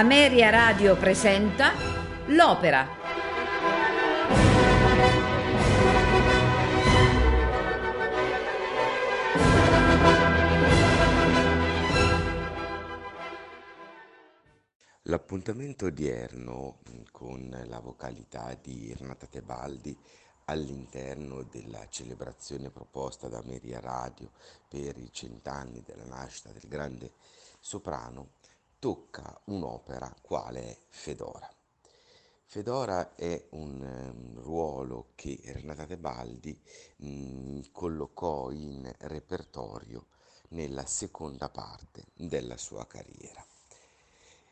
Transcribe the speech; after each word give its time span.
Ameria 0.00 0.48
Radio 0.48 0.96
presenta 0.96 1.72
L'Opera. 2.28 2.88
L'appuntamento 15.02 15.84
odierno 15.84 16.78
con 17.12 17.64
la 17.66 17.80
vocalità 17.80 18.56
di 18.58 18.94
Renata 18.98 19.26
Tebaldi 19.26 19.94
all'interno 20.46 21.42
della 21.42 21.86
celebrazione 21.90 22.70
proposta 22.70 23.28
da 23.28 23.36
Ameria 23.36 23.80
Radio 23.80 24.30
per 24.66 24.96
i 24.96 25.10
cent'anni 25.12 25.82
della 25.84 26.06
nascita 26.06 26.50
del 26.52 26.66
grande 26.66 27.12
soprano 27.60 28.30
tocca 28.80 29.38
un'opera 29.44 30.12
quale 30.22 30.62
è 30.62 30.78
Fedora. 30.88 31.46
Fedora 32.46 33.14
è 33.14 33.48
un 33.50 33.78
um, 33.78 34.40
ruolo 34.40 35.10
che 35.14 35.38
Renata 35.44 35.84
Tebaldi 35.84 36.58
mh, 36.96 37.06
mm, 37.06 37.60
collocò 37.72 38.50
in 38.50 38.90
repertorio 39.00 40.06
nella 40.48 40.86
seconda 40.86 41.50
parte 41.50 42.06
della 42.14 42.56
sua 42.56 42.86
carriera. 42.86 43.44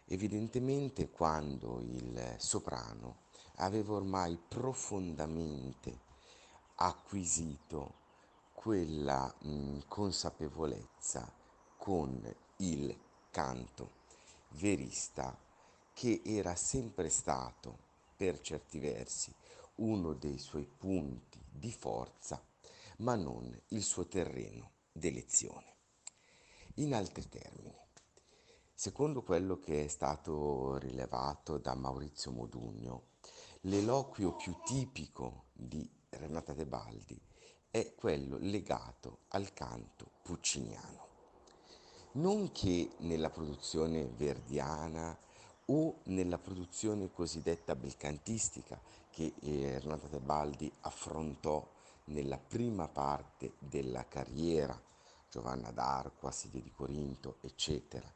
Evidentemente 0.05 1.09
quando 1.09 1.81
il 1.81 2.35
soprano 2.37 3.23
aveva 3.57 3.95
ormai 3.95 4.39
profondamente 4.47 6.01
acquisito 6.77 7.95
quella 8.53 9.35
mh, 9.41 9.51
mm, 9.51 9.79
consapevolezza 9.89 11.33
con 11.79 12.23
il 12.59 12.95
canto 13.31 13.98
verista 14.51 15.37
che 15.93 16.23
era 16.25 16.55
sempre 16.55 17.09
stato, 17.09 17.87
per 18.17 18.41
certi 18.41 18.79
versi, 18.79 19.35
uno 19.77 20.13
dei 20.13 20.39
suoi 20.39 20.65
punti 20.65 21.45
di 21.51 21.73
forza, 21.73 22.43
ma 22.99 23.15
non 23.15 23.57
il 23.69 23.83
suo 23.83 24.07
terreno 24.07 24.73
d'elezione. 24.93 25.77
In 26.75 26.95
altri 26.95 27.29
termini, 27.29 27.77
secondo 28.75 29.23
quello 29.23 29.59
che 29.59 29.85
è 29.85 29.89
stato 29.89 30.79
rilevato 30.79 31.59
da 31.59 31.75
Maurizio 31.75 32.31
Modugno, 32.31 33.09
l'eloquio 33.63 34.37
più 34.37 34.57
tipico 34.65 35.47
di 35.53 35.89
Renata 36.11 36.55
Tebaldi 36.55 37.21
è 37.71 37.95
quello 37.95 38.37
legato 38.39 39.23
al 39.29 39.53
canto 39.53 40.13
pucciniano 40.23 41.08
non 42.13 42.51
che 42.53 42.91
nella 42.99 43.29
produzione 43.29 44.07
verdiana 44.17 45.17
o 45.67 45.99
nella 46.05 46.39
produzione 46.39 47.11
cosiddetta 47.11 47.77
belcantistica 47.77 48.81
che 49.11 49.35
eh, 49.41 49.79
Renata 49.81 50.09
Tebaldi 50.09 50.73
affrontò 50.81 51.67
nella 52.05 52.39
prima 52.39 52.89
parte 52.89 53.53
della 53.59 54.07
carriera, 54.09 54.81
Giovanna 55.31 55.71
d'Arco, 55.71 56.27
Assidia 56.27 56.63
di 56.63 56.73
Corinto, 56.73 57.37
eccetera, 57.43 58.11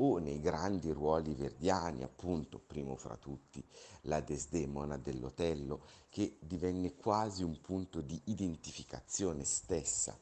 o 0.00 0.18
nei 0.18 0.40
grandi 0.40 0.92
ruoli 0.92 1.34
verdiani, 1.34 2.02
appunto, 2.02 2.58
primo 2.58 2.94
fra 2.96 3.16
tutti, 3.16 3.64
la 4.02 4.20
Desdemona 4.20 4.98
dell'Otello, 4.98 5.80
che 6.10 6.36
divenne 6.40 6.94
quasi 6.94 7.42
un 7.42 7.58
punto 7.62 8.02
di 8.02 8.20
identificazione 8.24 9.44
stessa 9.44 10.16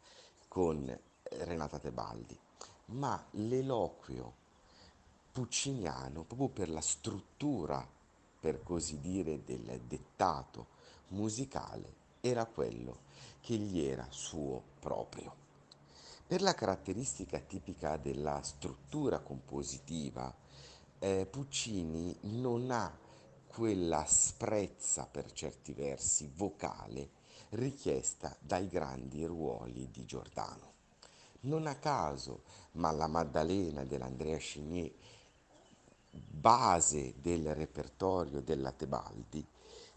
con 0.47 0.97
Renata 1.23 1.81
Tebaldi 1.81 2.39
ma 2.87 3.23
l'eloquio 3.33 4.45
pucciniano, 5.33 6.23
proprio 6.23 6.49
per 6.49 6.71
la 6.71 6.81
struttura, 6.81 7.87
per 8.41 8.63
così 8.63 9.01
dire, 9.01 9.45
del 9.45 9.81
dettato 9.87 10.67
musicale, 11.09 11.95
era 12.21 12.47
quello 12.47 13.01
che 13.41 13.57
gli 13.57 13.81
era 13.81 14.07
suo 14.11 14.63
proprio. 14.81 15.45
Per 16.27 16.43
la 16.43 16.55
caratteristica 16.55 17.39
tipica 17.39 17.97
della 17.97 18.43
struttura 18.43 19.21
compositiva, 19.21 20.35
eh, 20.99 21.27
Puccini 21.27 22.17
non 22.23 22.71
ha 22.71 22.99
quella 23.47 24.05
sprezza 24.07 25.07
per 25.07 25.33
certi 25.33 25.73
versi 25.73 26.31
vocale 26.35 27.11
richiesta 27.51 28.37
dai 28.41 28.69
grandi 28.69 29.25
ruoli 29.25 29.89
di 29.91 30.05
Giordano. 30.05 30.76
Non 31.47 31.69
a 31.69 31.77
caso, 31.77 32.43
ma 32.73 32.91
la 32.91 33.07
Maddalena 33.07 33.85
dell'Andrea 33.85 34.37
Chigné, 34.37 34.93
base 36.11 37.15
del 37.21 37.55
repertorio 37.55 38.41
della 38.41 38.73
Tebaldi, 38.73 39.47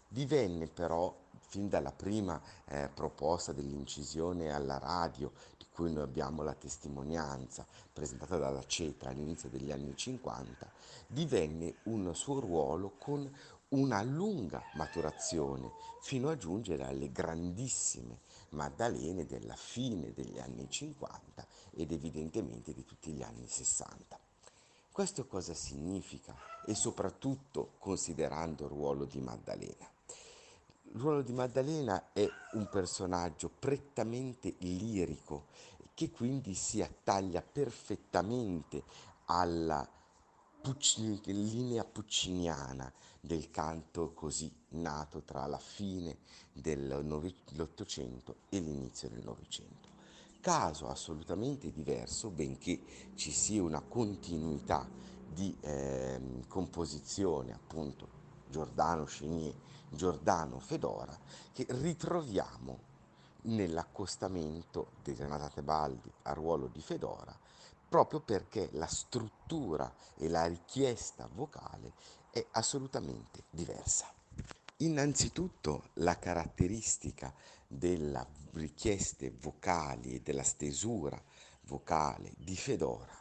divenne 0.06 0.68
però 0.68 1.12
fin 1.48 1.68
dalla 1.68 1.90
prima 1.90 2.40
eh, 2.66 2.88
proposta 2.94 3.52
dell'incisione 3.52 4.52
alla 4.52 4.78
radio, 4.78 5.32
di 5.58 5.66
cui 5.72 5.92
noi 5.92 6.04
abbiamo 6.04 6.44
la 6.44 6.54
testimonianza, 6.54 7.66
presentata 7.92 8.36
dalla 8.36 8.64
CETA 8.64 9.08
all'inizio 9.08 9.48
degli 9.48 9.72
anni 9.72 9.96
50, 9.96 10.70
divenne 11.08 11.74
un 11.84 12.14
suo 12.14 12.38
ruolo 12.38 12.92
con 12.96 13.28
una 13.70 14.02
lunga 14.02 14.62
maturazione 14.74 15.72
fino 16.00 16.28
a 16.28 16.36
giungere 16.36 16.84
alle 16.84 17.10
grandissime 17.10 18.20
Maddalene 18.50 19.26
della 19.26 19.54
fine 19.54 20.12
degli 20.12 20.38
anni 20.38 20.68
50 20.68 21.46
ed 21.72 21.92
evidentemente 21.92 22.72
di 22.72 22.84
tutti 22.84 23.12
gli 23.12 23.22
anni 23.22 23.46
60. 23.46 24.18
Questo 24.92 25.26
cosa 25.26 25.54
significa? 25.54 26.34
E 26.66 26.74
soprattutto 26.74 27.72
considerando 27.78 28.64
il 28.64 28.70
ruolo 28.70 29.04
di 29.04 29.20
Maddalena. 29.20 29.88
Il 30.92 31.00
ruolo 31.00 31.22
di 31.22 31.32
Maddalena 31.32 32.12
è 32.12 32.28
un 32.52 32.68
personaggio 32.68 33.48
prettamente 33.48 34.54
lirico 34.58 35.46
che 35.94 36.10
quindi 36.10 36.54
si 36.54 36.82
attaglia 36.82 37.42
perfettamente 37.42 38.82
alla 39.26 39.88
Puccini, 40.60 41.18
linea 41.24 41.84
pucciniana 41.84 42.92
del 43.20 43.50
canto 43.50 44.12
così 44.12 44.50
nato 44.70 45.22
tra 45.22 45.46
la 45.46 45.58
fine 45.58 46.18
dell'Ottocento 46.52 48.36
e 48.48 48.60
l'inizio 48.60 49.08
del 49.08 49.22
Novecento. 49.22 49.88
Caso 50.40 50.88
assolutamente 50.88 51.70
diverso, 51.70 52.30
benché 52.30 52.80
ci 53.14 53.30
sia 53.30 53.62
una 53.62 53.82
continuità 53.82 54.88
di 55.28 55.54
eh, 55.60 56.18
composizione, 56.48 57.52
appunto 57.52 58.08
Giordano 58.48 59.04
Chenier, 59.04 59.54
Giordano 59.90 60.58
Fedora, 60.58 61.16
che 61.52 61.66
ritroviamo 61.68 62.88
nell'accostamento 63.42 64.92
di 65.02 65.14
Renata 65.14 65.48
Tebaldi 65.48 66.10
al 66.22 66.34
ruolo 66.34 66.68
di 66.68 66.80
Fedora 66.80 67.36
proprio 67.90 68.20
perché 68.20 68.68
la 68.74 68.86
struttura 68.86 69.92
e 70.16 70.28
la 70.28 70.46
richiesta 70.46 71.28
vocale 71.34 71.92
è 72.30 72.44
assolutamente 72.52 73.44
diversa. 73.50 74.12
Innanzitutto 74.78 75.90
la 75.94 76.18
caratteristica 76.18 77.34
delle 77.66 78.26
richieste 78.52 79.30
vocali 79.30 80.14
e 80.14 80.20
della 80.20 80.42
stesura 80.42 81.22
vocale 81.62 82.32
di 82.36 82.56
Fedora, 82.56 83.16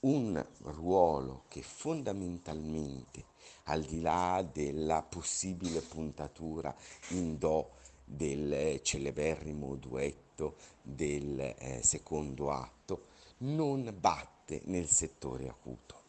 un 0.00 0.44
ruolo 0.62 1.44
che 1.48 1.62
fondamentalmente, 1.62 3.24
al 3.64 3.82
di 3.82 4.00
là 4.00 4.46
della 4.50 5.02
possibile 5.02 5.80
puntatura 5.80 6.74
in 7.10 7.38
Do 7.38 7.76
del 8.04 8.80
celeberrimo 8.82 9.76
duetto 9.76 10.56
del 10.82 11.40
eh, 11.40 11.80
secondo 11.82 12.50
atto, 12.50 13.06
non 13.38 13.94
batte 13.98 14.60
nel 14.64 14.88
settore 14.88 15.48
acuto, 15.48 16.02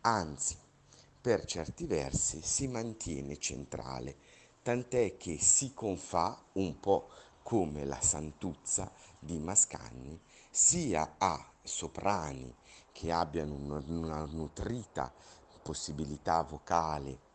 anzi 0.00 0.56
per 1.20 1.44
certi 1.44 1.84
versi 1.86 2.40
si 2.42 2.66
mantiene 2.66 3.38
centrale, 3.38 4.16
tant'è 4.62 5.16
che 5.16 5.38
si 5.38 5.74
confà 5.74 6.42
un 6.52 6.80
po' 6.80 7.08
come 7.42 7.84
la 7.84 8.00
santuzza 8.00 8.90
di 9.18 9.38
Mascagni 9.38 10.18
sia 10.50 11.16
a 11.18 11.52
soprani 11.62 12.54
che 12.92 13.12
abbiano 13.12 13.54
una 13.86 14.24
nutrita 14.24 15.12
possibilità 15.62 16.42
vocale 16.42 17.28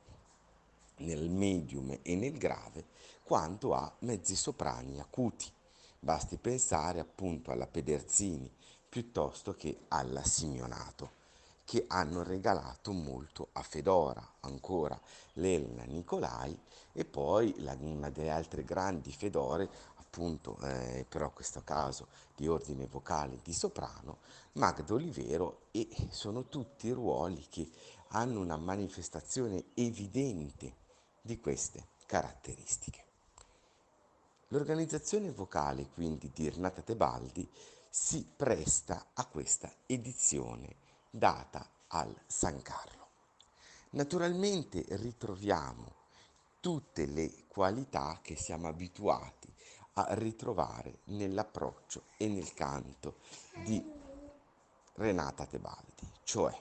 nel 0.98 1.30
medium 1.30 2.00
e 2.02 2.16
nel 2.16 2.38
grave, 2.38 2.88
quanto 3.24 3.74
a 3.74 3.94
mezzi 4.00 4.36
soprani 4.36 5.00
acuti. 5.00 5.52
Basti 6.00 6.38
pensare 6.38 7.00
appunto 7.00 7.52
alla 7.52 7.68
Pederzini, 7.68 8.52
piuttosto 8.88 9.54
che 9.56 9.86
alla 9.90 10.24
Simeonato, 10.24 11.24
che 11.66 11.86
hanno 11.88 12.24
regalato 12.24 12.94
molto 12.94 13.50
a 13.54 13.64
Fedora, 13.64 14.36
ancora 14.42 15.00
l'Elena 15.34 15.84
Nicolai 15.84 16.58
e 16.94 17.04
poi 17.04 17.54
la, 17.58 17.76
una 17.80 18.12
delle 18.12 18.30
altre 18.30 18.64
grandi 18.64 19.12
Fedore, 19.12 19.68
appunto, 19.96 20.58
eh, 20.62 21.06
però 21.10 21.26
in 21.26 21.34
questo 21.34 21.64
caso 21.64 22.08
di 22.36 22.48
ordine 22.48 22.86
vocale 22.86 23.40
di 23.44 23.52
soprano, 23.52 24.20
Magda 24.54 24.94
Olivero 24.94 25.64
e 25.72 25.90
sono 26.12 26.48
tutti 26.48 26.90
ruoli 26.92 27.48
che 27.50 27.70
hanno 28.10 28.40
una 28.40 28.58
manifestazione 28.58 29.66
evidente 29.74 30.84
di 31.20 31.40
queste 31.40 31.88
caratteristiche. 32.06 33.04
L'organizzazione 34.50 35.32
vocale 35.32 35.90
quindi 35.90 36.32
di 36.32 36.48
Renata 36.48 36.84
Tebaldi 36.84 37.50
si 37.90 38.26
presta 38.36 39.08
a 39.14 39.26
questa 39.26 39.72
edizione 39.88 40.84
data 41.16 41.66
al 41.88 42.14
San 42.28 42.62
Carlo. 42.62 43.08
Naturalmente 43.92 44.84
ritroviamo 44.90 46.04
tutte 46.60 47.06
le 47.06 47.46
qualità 47.48 48.20
che 48.22 48.36
siamo 48.36 48.68
abituati 48.68 49.54
a 49.94 50.08
ritrovare 50.16 51.00
nell'approccio 51.06 52.08
e 52.18 52.28
nel 52.28 52.54
canto 52.54 53.20
di 53.64 53.82
Renata 54.96 55.46
Tebaldi, 55.46 56.12
cioè 56.24 56.54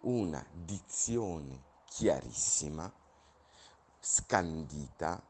una 0.00 0.44
dizione 0.52 1.62
chiarissima, 1.84 2.92
scandita, 4.00 5.22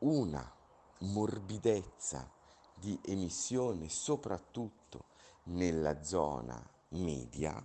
una 0.00 0.54
morbidezza 0.98 2.30
di 2.74 2.96
emissione 3.06 3.88
soprattutto 3.88 5.06
nella 5.44 6.04
zona 6.04 6.76
media 6.90 7.64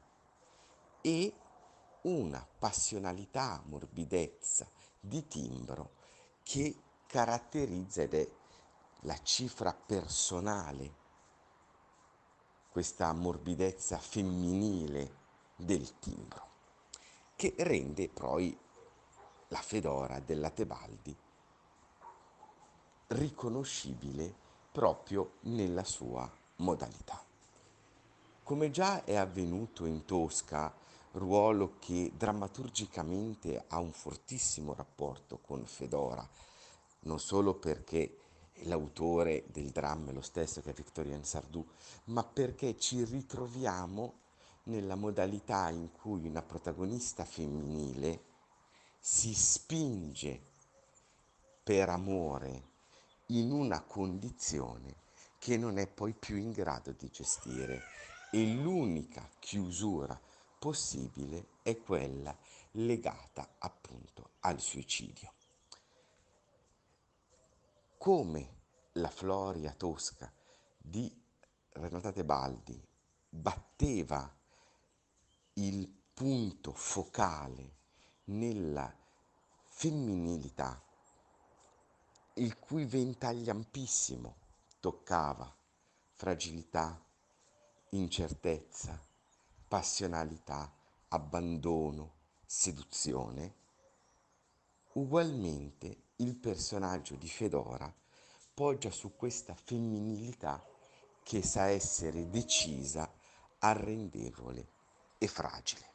e 1.02 1.34
una 2.04 2.46
passionalità, 2.60 3.62
morbidezza 3.66 4.70
di 5.00 5.28
timbro 5.28 5.92
che 6.44 6.76
caratterizza 7.08 8.02
ed 8.02 8.14
è 8.14 8.30
la 9.02 9.22
cifra 9.22 9.74
personale, 9.74 11.02
questa 12.70 13.12
morbidezza 13.14 13.98
femminile 13.98 15.22
del 15.56 16.00
timbro, 16.00 16.48
che 17.36 17.54
rende 17.60 18.10
poi 18.10 18.58
la 19.50 19.62
fedora 19.62 20.20
della 20.20 20.50
Tebaldi 20.50 21.16
riconoscibile 23.08 24.34
proprio 24.72 25.34
nella 25.42 25.84
sua 25.84 26.30
modalità. 26.58 27.33
Come 28.44 28.72
già 28.72 29.06
è 29.06 29.16
avvenuto 29.16 29.86
in 29.86 30.04
Tosca, 30.04 30.76
ruolo 31.14 31.78
che 31.80 32.12
drammaturgicamente 32.18 33.64
ha 33.70 33.80
un 33.80 33.94
fortissimo 33.94 34.74
rapporto 34.74 35.38
con 35.38 35.66
Fedora, 35.66 36.28
non 37.04 37.22
solo 37.22 37.54
perché 37.54 38.18
l'autore 38.64 39.46
del 39.48 39.70
dramma 39.70 40.12
è 40.12 40.14
lo 40.14 40.22
stesso 40.22 40.62
che 40.62 40.72
è 40.72 40.74
Victorien 40.74 41.24
Sardou, 41.24 41.66
ma 42.06 42.26
perché 42.26 42.78
ci 42.78 43.06
ritroviamo 43.06 44.20
nella 44.64 44.96
modalità 44.96 45.70
in 45.70 45.94
cui 45.94 46.28
una 46.28 46.42
protagonista 46.42 47.24
femminile 47.24 48.24
si 49.00 49.34
spinge 49.34 50.42
per 51.64 51.88
amore 51.88 52.72
in 53.28 53.54
una 53.54 53.82
condizione 53.84 54.96
che 55.40 55.56
non 55.56 55.78
è 55.78 55.88
poi 55.88 56.12
più 56.12 56.36
in 56.36 56.52
grado 56.52 56.92
di 56.92 57.10
gestire 57.10 57.82
e 58.36 58.54
l'unica 58.56 59.30
chiusura 59.38 60.20
possibile 60.58 61.50
è 61.62 61.78
quella 61.78 62.36
legata 62.72 63.56
appunto 63.60 64.32
al 64.40 64.60
suicidio. 64.60 65.32
Come 68.00 68.62
la 68.94 69.10
Floria 69.10 69.72
Tosca 69.74 70.34
di 70.76 71.16
Renata 71.74 72.12
Tebaldi 72.12 72.84
batteva 73.30 74.36
il 75.54 75.88
punto 76.14 76.74
focale 76.74 77.76
nella 78.26 78.92
femminilità 79.68 80.84
il 82.36 82.58
cui 82.58 82.86
ventaglio 82.86 83.52
ampissimo 83.52 84.38
toccava 84.80 85.56
fragilità, 86.10 87.00
incertezza, 87.96 89.00
passionalità, 89.68 90.72
abbandono, 91.10 92.14
seduzione, 92.46 93.56
ugualmente 94.94 96.04
il 96.18 96.36
personaggio 96.36 97.16
di 97.16 97.28
Fedora 97.28 97.94
poggia 98.54 98.90
su 98.90 99.16
questa 99.16 99.54
femminilità 99.56 100.64
che 101.24 101.44
sa 101.44 101.66
essere 101.66 102.30
decisa, 102.30 103.12
arrendevole 103.60 104.68
e 105.18 105.28
fragile. 105.28 105.92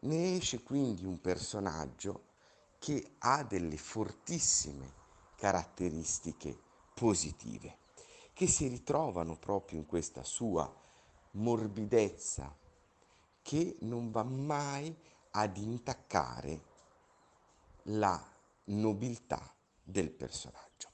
Ne 0.00 0.36
esce 0.36 0.62
quindi 0.62 1.04
un 1.04 1.20
personaggio 1.20 2.24
che 2.78 3.14
ha 3.18 3.42
delle 3.42 3.76
fortissime 3.76 4.94
caratteristiche 5.34 6.56
positive 6.94 7.86
che 8.38 8.46
si 8.46 8.68
ritrovano 8.68 9.36
proprio 9.36 9.80
in 9.80 9.86
questa 9.86 10.22
sua 10.22 10.72
morbidezza 11.32 12.56
che 13.42 13.78
non 13.80 14.12
va 14.12 14.22
mai 14.22 14.96
ad 15.32 15.56
intaccare 15.56 16.62
la 17.86 18.24
nobiltà 18.66 19.42
del 19.82 20.12
personaggio. 20.12 20.88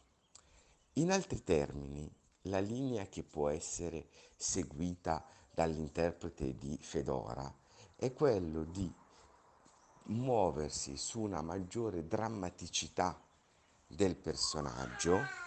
In 0.94 1.12
altri 1.12 1.42
termini, 1.42 2.10
la 2.44 2.60
linea 2.60 3.08
che 3.08 3.22
può 3.22 3.50
essere 3.50 4.08
seguita 4.34 5.22
dall'interprete 5.52 6.56
di 6.56 6.78
Fedora 6.80 7.54
è 7.94 8.10
quello 8.14 8.64
di 8.64 8.90
muoversi 10.04 10.96
su 10.96 11.20
una 11.20 11.42
maggiore 11.42 12.06
drammaticità 12.06 13.22
del 13.86 14.16
personaggio 14.16 15.43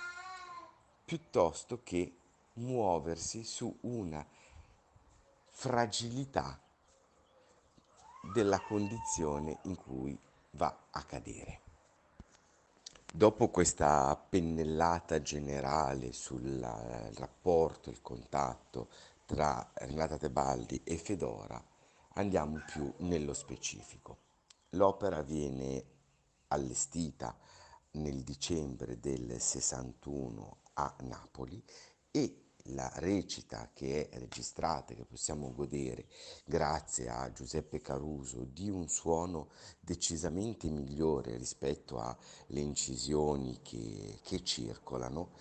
piuttosto 1.07 1.83
che 1.83 2.17
muoversi 2.55 3.45
su 3.45 3.73
una 3.83 4.27
fragilità 5.51 6.59
della 8.33 8.59
condizione 8.59 9.59
in 9.63 9.77
cui 9.77 10.19
va 10.51 10.87
a 10.91 11.03
cadere. 11.03 11.61
Dopo 13.09 13.47
questa 13.47 14.17
pennellata 14.17 15.21
generale 15.21 16.11
sul 16.11 16.59
rapporto, 17.13 17.89
il 17.89 18.01
contatto 18.01 18.89
tra 19.25 19.65
Renata 19.75 20.17
Tebaldi 20.17 20.81
e 20.83 20.97
Fedora, 20.97 21.63
andiamo 22.15 22.59
più 22.65 22.93
nello 22.97 23.33
specifico. 23.33 24.17
L'opera 24.71 25.21
viene 25.21 25.81
allestita 26.49 27.33
nel 27.91 28.23
dicembre 28.23 28.99
del 28.99 29.39
61 29.39 30.65
a 30.79 30.95
Napoli 31.01 31.63
e 32.11 32.47
la 32.71 32.91
recita 32.95 33.69
che 33.73 34.09
è 34.09 34.17
registrata, 34.19 34.93
che 34.93 35.05
possiamo 35.05 35.53
godere 35.53 36.07
grazie 36.45 37.09
a 37.09 37.31
Giuseppe 37.31 37.81
Caruso, 37.81 38.43
di 38.43 38.69
un 38.69 38.89
suono 38.89 39.49
decisamente 39.79 40.67
migliore 40.69 41.37
rispetto 41.37 41.99
alle 41.99 42.59
incisioni 42.59 43.61
che, 43.61 44.19
che 44.21 44.43
circolano, 44.43 45.31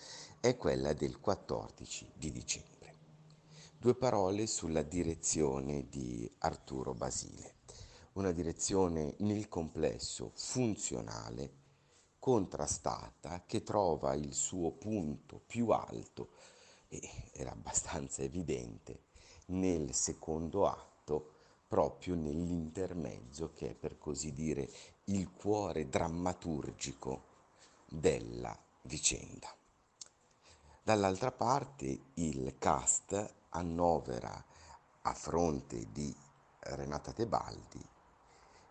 è 0.40 0.56
quella 0.56 0.92
del 0.92 1.18
14 1.18 2.12
di 2.14 2.30
dicembre. 2.30 2.74
Due 3.78 3.94
parole 3.94 4.46
sulla 4.46 4.82
direzione 4.82 5.88
di 5.88 6.30
Arturo 6.38 6.94
Basile, 6.94 7.54
una 8.12 8.32
direzione 8.32 9.14
nel 9.18 9.48
complesso 9.48 10.30
funzionale, 10.34 11.64
contrastata, 12.26 13.44
che 13.46 13.62
trova 13.62 14.12
il 14.14 14.34
suo 14.34 14.72
punto 14.72 15.40
più 15.46 15.68
alto 15.68 16.30
e 16.88 17.30
era 17.30 17.52
abbastanza 17.52 18.22
evidente 18.22 19.04
nel 19.46 19.94
secondo 19.94 20.66
atto, 20.66 21.34
proprio 21.68 22.16
nell'intermezzo 22.16 23.52
che 23.52 23.70
è 23.70 23.74
per 23.74 23.96
così 23.98 24.32
dire 24.32 24.68
il 25.04 25.30
cuore 25.30 25.88
drammaturgico 25.88 27.22
della 27.86 28.58
vicenda. 28.82 29.54
Dall'altra 30.82 31.30
parte 31.30 32.06
il 32.14 32.56
cast 32.58 33.34
annovera 33.50 34.44
a 35.02 35.14
fronte 35.14 35.92
di 35.92 36.12
Renata 36.58 37.12
Tebaldi 37.12 37.94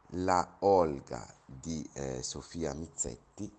la 0.10 0.58
Olga 0.60 1.26
di 1.46 1.88
eh, 1.94 2.22
Sofia 2.24 2.74
Mizzetti 2.74 3.52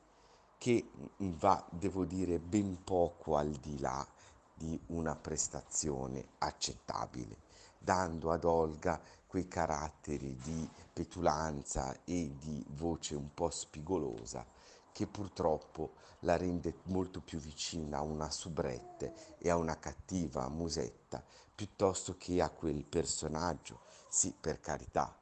che 0.58 0.90
va, 1.18 1.64
devo 1.70 2.04
dire, 2.04 2.38
ben 2.38 2.82
poco 2.82 3.36
al 3.36 3.50
di 3.50 3.78
là 3.78 4.06
di 4.54 4.78
una 4.86 5.14
prestazione 5.14 6.28
accettabile, 6.38 7.36
dando 7.78 8.32
ad 8.32 8.44
Olga 8.44 9.00
quei 9.26 9.48
caratteri 9.48 10.34
di 10.36 10.68
petulanza 10.92 11.94
e 12.04 12.34
di 12.38 12.64
voce 12.70 13.14
un 13.14 13.34
po' 13.34 13.50
spigolosa 13.50 14.46
che 14.92 15.06
purtroppo 15.06 15.92
la 16.20 16.38
rende 16.38 16.78
molto 16.84 17.20
più 17.20 17.38
vicina 17.38 17.98
a 17.98 18.02
una 18.02 18.30
soubrette 18.30 19.36
e 19.38 19.50
a 19.50 19.56
una 19.56 19.78
cattiva 19.78 20.48
musetta 20.48 21.22
piuttosto 21.54 22.16
che 22.16 22.40
a 22.40 22.48
quel 22.48 22.82
personaggio. 22.82 23.80
Sì 24.08 24.34
per 24.38 24.58
carità, 24.60 25.14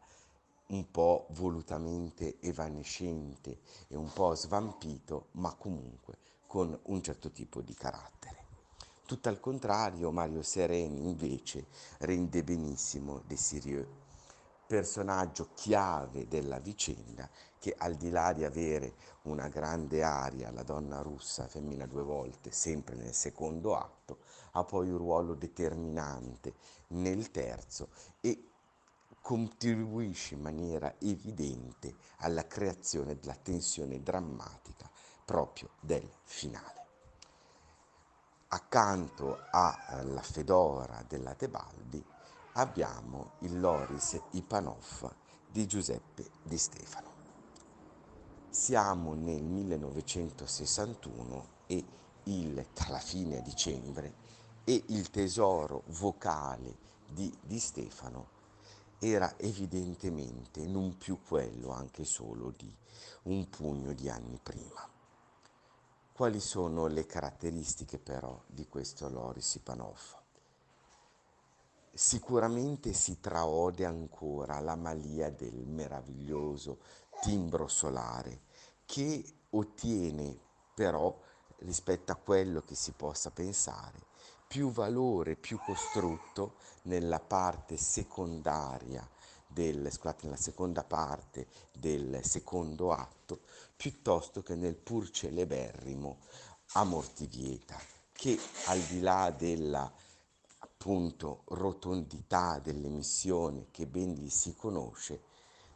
un 0.69 0.91
po' 0.91 1.27
volutamente 1.31 2.41
evanescente 2.41 3.61
e 3.89 3.97
un 3.97 4.13
po' 4.13 4.35
svampito, 4.35 5.29
ma 5.33 5.55
comunque 5.55 6.17
con 6.47 6.79
un 6.85 7.03
certo 7.03 7.31
tipo 7.31 7.61
di 7.61 7.75
carattere. 7.75 8.43
Tutto 9.07 9.29
al 9.29 9.41
contrario, 9.41 10.11
Mario 10.11 10.43
Sereni 10.43 11.03
invece 11.03 11.67
rende 11.99 12.43
benissimo 12.43 13.21
Desirio, 13.27 14.03
personaggio 14.67 15.51
chiave 15.55 16.27
della 16.27 16.59
vicenda 16.59 17.29
che 17.59 17.75
al 17.77 17.97
di 17.97 18.11
là 18.11 18.33
di 18.33 18.45
avere 18.45 18.95
una 19.23 19.49
grande 19.49 20.03
aria, 20.03 20.51
la 20.51 20.63
donna 20.63 21.01
russa, 21.01 21.47
femmina 21.49 21.87
due 21.87 22.03
volte, 22.03 22.51
sempre 22.51 22.95
nel 22.95 23.15
secondo 23.15 23.77
atto, 23.77 24.19
ha 24.53 24.65
poi 24.65 24.91
un 24.91 24.99
ruolo 24.99 25.35
determinante 25.35 26.55
nel 26.89 27.31
terzo 27.31 27.89
e 28.21 28.54
contribuisce 29.25 30.35
in 30.35 30.43
maniera 30.43 30.97
evidente 30.99 31.95
alla 32.19 32.47
creazione 32.47 33.19
della 33.19 33.35
tensione 33.35 34.03
drammatica 34.03 34.87
proprio 35.25 35.71
del 35.81 36.07
finale. 36.25 36.83
Accanto 38.49 39.39
alla 39.51 40.21
fedora 40.21 41.03
della 41.09 41.35
Tebaldi 41.35 42.05
abbiamo 42.53 43.37
il 43.39 43.59
Loris 43.59 44.21
Ipanov 44.33 45.11
di 45.51 45.67
Giuseppe 45.67 46.29
Di 46.43 46.59
Stefano. 46.59 47.13
Siamo 48.51 49.15
nel 49.15 49.43
1961 49.43 51.49
e 51.67 51.83
il, 52.25 52.67
tra 52.75 52.91
la 52.91 52.99
fine 52.99 53.41
dicembre 53.41 54.13
e 54.65 54.85
il 54.89 55.09
tesoro 55.09 55.85
vocale 55.87 56.77
di 57.09 57.35
Di 57.41 57.59
Stefano 57.59 58.34
era 58.99 59.37
evidentemente 59.39 60.67
non 60.67 60.97
più 60.97 61.21
quello 61.23 61.71
anche 61.71 62.05
solo 62.05 62.53
di 62.57 62.73
un 63.25 63.49
pugno 63.49 63.93
di 63.93 64.09
anni 64.09 64.39
prima. 64.43 64.89
Quali 66.13 66.41
sono 66.41 66.87
le 66.87 67.07
caratteristiche 67.07 67.99
però 67.99 68.41
di 68.47 68.67
questo 68.69 69.09
Loris 69.09 69.57
Ipanov? 69.57 70.23
Sicuramente 71.93 72.93
si 72.93 73.21
traode 73.21 73.85
ancora 73.85 74.61
la 74.61 74.75
malia 74.75 75.31
del 75.31 75.67
meraviglioso 75.67 76.79
timbro 77.21 77.69
solare 77.69 78.43
che 78.85 79.25
ottiene 79.51 80.39
però 80.75 81.17
rispetto 81.59 82.13
a 82.13 82.17
quello 82.17 82.61
che 82.61 82.75
si 82.75 82.93
possa 82.93 83.31
pensare 83.31 84.13
più 84.47 84.71
valore, 84.71 85.37
più 85.37 85.59
costrutto 85.65 86.57
nella 86.83 87.21
parte 87.21 87.77
secondaria 87.77 89.09
del, 89.47 89.91
scusate, 89.91 90.27
nella 90.27 90.37
seconda 90.37 90.85
parte 90.85 91.47
del 91.73 92.21
secondo 92.25 92.93
atto, 92.93 93.41
piuttosto 93.77 94.43
che 94.43 94.55
nel 94.55 94.77
pur 94.77 95.11
celeberrimo 95.11 96.19
Amortivieta, 96.73 97.79
che 98.13 98.39
al 98.67 98.81
di 98.81 99.01
là 99.01 99.31
della 99.31 99.91
appunto 100.59 101.45
rotondità 101.47 102.59
delle 102.59 102.89
missioni 102.89 103.69
che 103.71 103.87
ben 103.87 104.13
gli 104.13 104.29
si 104.29 104.55
conosce, 104.55 105.23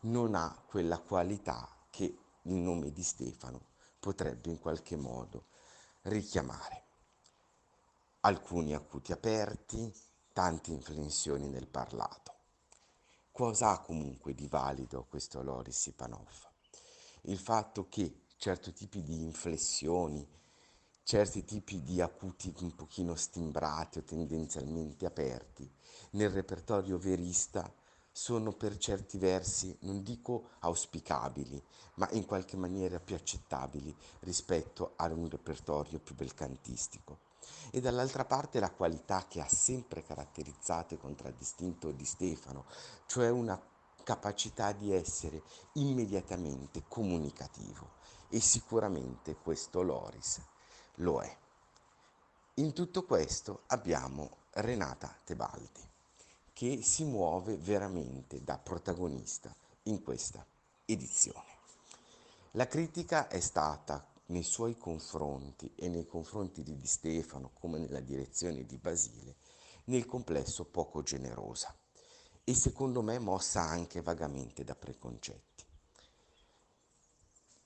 non 0.00 0.34
ha 0.34 0.54
quella 0.66 0.98
qualità 0.98 1.68
che 1.88 2.18
il 2.42 2.54
nome 2.54 2.92
di 2.92 3.02
Stefano 3.02 3.60
potrebbe 4.00 4.50
in 4.50 4.58
qualche 4.58 4.96
modo 4.96 5.46
richiamare. 6.02 6.87
Alcuni 8.22 8.74
acuti 8.74 9.12
aperti, 9.12 9.94
tante 10.32 10.72
inflessioni 10.72 11.48
nel 11.48 11.68
parlato. 11.68 12.34
Cosa 13.30 13.70
ha 13.70 13.78
comunque 13.78 14.34
di 14.34 14.48
valido 14.48 15.06
questo 15.08 15.40
Loris 15.40 15.86
Ipanov? 15.86 16.48
Il 17.22 17.38
fatto 17.38 17.86
che 17.88 18.22
certi 18.36 18.72
tipi 18.72 19.04
di 19.04 19.22
inflessioni, 19.22 20.26
certi 21.04 21.44
tipi 21.44 21.80
di 21.84 22.00
acuti 22.00 22.52
un 22.58 22.74
pochino 22.74 23.14
stimbrati 23.14 23.98
o 23.98 24.02
tendenzialmente 24.02 25.06
aperti, 25.06 25.70
nel 26.10 26.30
repertorio 26.30 26.98
verista 26.98 27.72
sono 28.10 28.52
per 28.52 28.78
certi 28.78 29.16
versi, 29.18 29.76
non 29.82 30.02
dico 30.02 30.48
auspicabili, 30.58 31.62
ma 31.94 32.08
in 32.10 32.26
qualche 32.26 32.56
maniera 32.56 32.98
più 32.98 33.14
accettabili 33.14 33.94
rispetto 34.20 34.94
a 34.96 35.06
un 35.06 35.28
repertorio 35.28 36.00
più 36.00 36.16
belcantistico. 36.16 37.27
E 37.70 37.80
dall'altra 37.80 38.24
parte 38.24 38.60
la 38.60 38.70
qualità 38.70 39.26
che 39.28 39.40
ha 39.40 39.48
sempre 39.48 40.02
caratterizzato 40.02 40.94
e 40.94 40.98
contraddistinto 40.98 41.90
di 41.92 42.04
Stefano, 42.04 42.64
cioè 43.06 43.28
una 43.30 43.60
capacità 44.02 44.72
di 44.72 44.92
essere 44.92 45.42
immediatamente 45.74 46.84
comunicativo. 46.88 47.96
E 48.30 48.40
sicuramente 48.40 49.36
questo 49.36 49.82
Loris 49.82 50.40
lo 50.96 51.20
è. 51.20 51.36
In 52.54 52.72
tutto 52.72 53.04
questo 53.04 53.62
abbiamo 53.66 54.36
Renata 54.52 55.14
Tebaldi 55.24 55.86
che 56.58 56.82
si 56.82 57.04
muove 57.04 57.56
veramente 57.56 58.42
da 58.42 58.58
protagonista 58.58 59.54
in 59.84 60.02
questa 60.02 60.44
edizione. 60.86 61.56
La 62.52 62.66
critica 62.66 63.28
è 63.28 63.38
stata 63.38 64.04
nei 64.28 64.42
suoi 64.42 64.76
confronti 64.76 65.72
e 65.74 65.88
nei 65.88 66.06
confronti 66.06 66.62
di 66.62 66.76
Di 66.76 66.86
Stefano 66.86 67.50
come 67.54 67.78
nella 67.78 68.00
direzione 68.00 68.64
di 68.64 68.76
Basile, 68.76 69.36
nel 69.84 70.06
complesso 70.06 70.64
poco 70.64 71.02
generosa 71.02 71.74
e 72.44 72.54
secondo 72.54 73.02
me 73.02 73.18
mossa 73.18 73.60
anche 73.60 74.00
vagamente 74.00 74.64
da 74.64 74.74
preconcetti. 74.74 75.64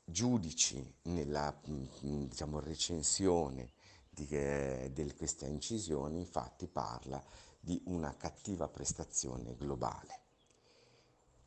Giudici 0.05 0.95
nella 1.03 1.57
diciamo, 1.63 2.59
recensione 2.59 3.73
di, 4.11 4.27
eh, 4.31 4.91
di 4.93 5.15
questa 5.15 5.47
incisione 5.47 6.19
infatti 6.19 6.67
parla 6.67 7.25
di 7.59 7.81
una 7.87 8.17
cattiva 8.17 8.69
prestazione 8.69 9.55
globale. 9.55 10.21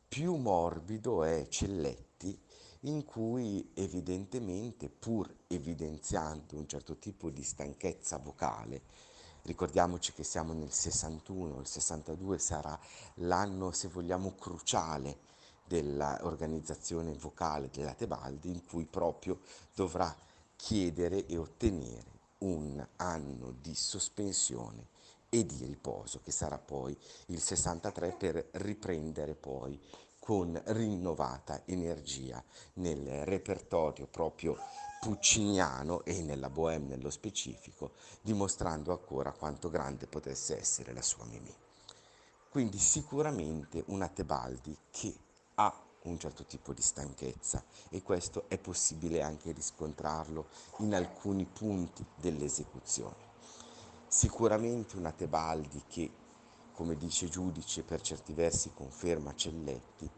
Più 0.08 0.34
morbido 0.36 1.22
è 1.22 1.46
Celletti 1.48 2.40
in 2.86 3.04
cui 3.04 3.70
evidentemente, 3.74 4.88
pur 4.88 5.32
evidenziando 5.48 6.56
un 6.56 6.68
certo 6.68 6.96
tipo 6.96 7.30
di 7.30 7.42
stanchezza 7.42 8.18
vocale, 8.18 8.82
ricordiamoci 9.42 10.12
che 10.12 10.22
siamo 10.22 10.52
nel 10.52 10.72
61, 10.72 11.60
il 11.60 11.66
62 11.66 12.38
sarà 12.38 12.78
l'anno, 13.14 13.72
se 13.72 13.88
vogliamo, 13.88 14.34
cruciale 14.34 15.18
dell'organizzazione 15.64 17.12
vocale 17.14 17.70
della 17.72 17.94
Tebaldi, 17.94 18.50
in 18.50 18.64
cui 18.64 18.84
proprio 18.84 19.40
dovrà 19.74 20.14
chiedere 20.54 21.26
e 21.26 21.36
ottenere 21.36 22.14
un 22.38 22.84
anno 22.96 23.54
di 23.60 23.74
sospensione 23.74 24.94
e 25.28 25.44
di 25.44 25.64
riposo, 25.64 26.20
che 26.22 26.30
sarà 26.30 26.56
poi 26.56 26.96
il 27.26 27.40
63 27.40 28.12
per 28.12 28.48
riprendere 28.52 29.34
poi 29.34 29.78
con 30.26 30.60
rinnovata 30.64 31.62
energia 31.66 32.42
nel 32.74 33.24
repertorio 33.24 34.08
proprio 34.08 34.58
pucciniano 35.00 36.04
e 36.04 36.20
nella 36.20 36.50
bohème 36.50 36.88
nello 36.88 37.10
specifico, 37.10 37.92
dimostrando 38.22 38.90
ancora 38.90 39.30
quanto 39.30 39.70
grande 39.70 40.08
potesse 40.08 40.58
essere 40.58 40.92
la 40.92 41.00
sua 41.00 41.24
Mimì. 41.26 41.54
Quindi 42.50 42.76
sicuramente 42.78 43.84
una 43.86 44.08
Tebaldi 44.08 44.76
che 44.90 45.14
ha 45.54 45.72
un 46.02 46.18
certo 46.18 46.44
tipo 46.44 46.72
di 46.72 46.82
stanchezza 46.82 47.62
e 47.90 48.02
questo 48.02 48.46
è 48.48 48.58
possibile 48.58 49.22
anche 49.22 49.52
riscontrarlo 49.52 50.48
in 50.78 50.92
alcuni 50.96 51.44
punti 51.44 52.04
dell'esecuzione. 52.16 53.14
Sicuramente 54.08 54.96
una 54.96 55.12
Tebaldi 55.12 55.84
che 55.86 56.10
come 56.76 56.98
dice 56.98 57.26
Giudice, 57.26 57.82
per 57.84 58.02
certi 58.02 58.34
versi 58.34 58.70
conferma 58.74 59.34
Celletti, 59.34 60.08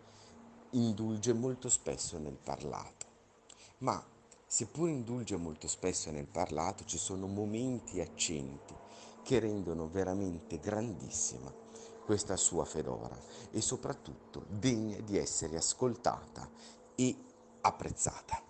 indulge 0.70 1.32
molto 1.32 1.68
spesso 1.68 2.18
nel 2.18 2.36
parlato. 2.36 3.06
Ma 3.78 4.04
seppur 4.44 4.88
indulge 4.88 5.36
molto 5.36 5.68
spesso 5.68 6.10
nel 6.10 6.26
parlato, 6.26 6.84
ci 6.84 6.98
sono 6.98 7.28
momenti 7.28 8.00
accenti 8.00 8.74
che 9.22 9.38
rendono 9.38 9.88
veramente 9.88 10.58
grandissima 10.58 11.54
questa 12.04 12.36
sua 12.36 12.64
fedora 12.64 13.16
e 13.52 13.60
soprattutto 13.60 14.44
degna 14.48 14.98
di 14.98 15.16
essere 15.16 15.56
ascoltata 15.56 16.50
e 16.96 17.16
apprezzata. 17.60 18.42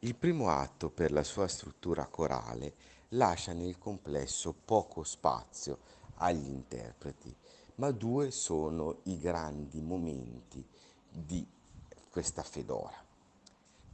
Il 0.00 0.14
primo 0.14 0.50
atto 0.50 0.88
per 0.88 1.10
la 1.10 1.24
sua 1.24 1.48
struttura 1.48 2.06
corale 2.06 2.74
lascia 3.08 3.52
nel 3.52 3.76
complesso 3.76 4.54
poco 4.64 5.02
spazio 5.02 6.02
agli 6.16 6.48
interpreti, 6.48 7.34
ma 7.76 7.90
due 7.90 8.30
sono 8.30 8.98
i 9.04 9.18
grandi 9.18 9.80
momenti 9.80 10.64
di 11.08 11.46
questa 12.10 12.42
Fedora. 12.42 13.02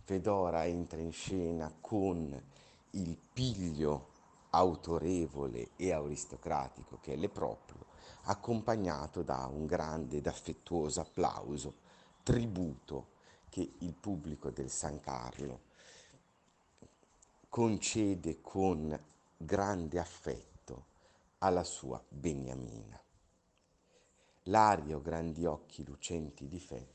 Fedora 0.05 0.67
entra 0.67 1.01
in 1.01 1.13
scena 1.13 1.73
con 1.81 2.43
il 2.91 3.17
piglio 3.33 4.09
autorevole 4.51 5.71
e 5.77 5.93
aristocratico 5.93 6.99
che 7.01 7.13
è 7.13 7.17
le 7.17 7.29
proprio, 7.29 7.87
accompagnato 8.25 9.23
da 9.23 9.49
un 9.51 9.67
grande 9.67 10.19
ed 10.19 10.27
affettuoso 10.27 11.01
applauso, 11.01 11.75
tributo 12.23 13.19
che 13.49 13.73
il 13.79 13.93
pubblico 13.93 14.51
del 14.51 14.71
San 14.71 15.01
Carlo 15.01 15.69
concede 17.49 18.41
con 18.41 18.99
grande 19.37 19.99
affetto 19.99 20.50
alla 21.43 21.65
sua 21.65 22.03
Beniamina. 22.09 23.01
L'ario 24.45 25.01
grandi 25.01 25.45
occhi 25.47 25.85
lucenti 25.85 26.49
di 26.49 26.61
fe 26.61 26.95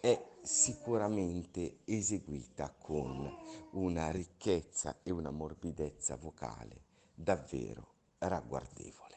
è 0.00 0.20
sicuramente 0.42 1.80
eseguita 1.84 2.70
con 2.70 3.30
una 3.72 4.10
ricchezza 4.10 4.98
e 5.02 5.10
una 5.10 5.30
morbidezza 5.30 6.16
vocale 6.16 6.84
davvero 7.14 7.86
ragguardevole. 8.18 9.16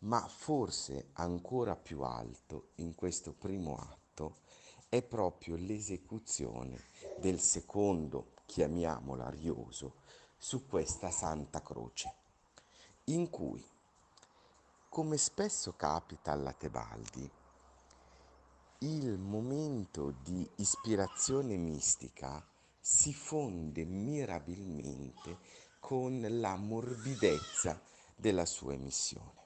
Ma 0.00 0.26
forse 0.26 1.10
ancora 1.14 1.76
più 1.76 2.02
alto 2.02 2.70
in 2.76 2.94
questo 2.94 3.32
primo 3.32 3.76
atto 3.76 4.38
è 4.88 5.02
proprio 5.02 5.56
l'esecuzione 5.56 6.78
del 7.18 7.40
secondo, 7.40 8.34
chiamiamolo 8.44 9.22
arioso, 9.22 9.94
su 10.36 10.66
questa 10.66 11.10
Santa 11.10 11.62
Croce, 11.62 12.12
in 13.08 13.30
cui, 13.30 13.64
come 14.88 15.16
spesso 15.16 15.74
capita 15.76 16.32
alla 16.32 16.52
Tebaldi, 16.52 17.30
il 18.78 19.16
momento 19.16 20.12
di 20.22 20.48
ispirazione 20.56 21.56
mistica 21.56 22.44
si 22.80 23.14
fonde 23.14 23.84
mirabilmente 23.84 25.38
con 25.78 26.26
la 26.28 26.56
morbidezza 26.56 27.80
della 28.16 28.44
sua 28.44 28.72
emissione. 28.72 29.44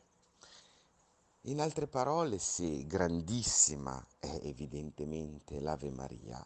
In 1.42 1.60
altre 1.60 1.86
parole, 1.86 2.38
se 2.38 2.86
grandissima 2.86 4.02
è 4.18 4.40
evidentemente 4.42 5.60
l'Ave 5.60 5.90
Maria 5.90 6.42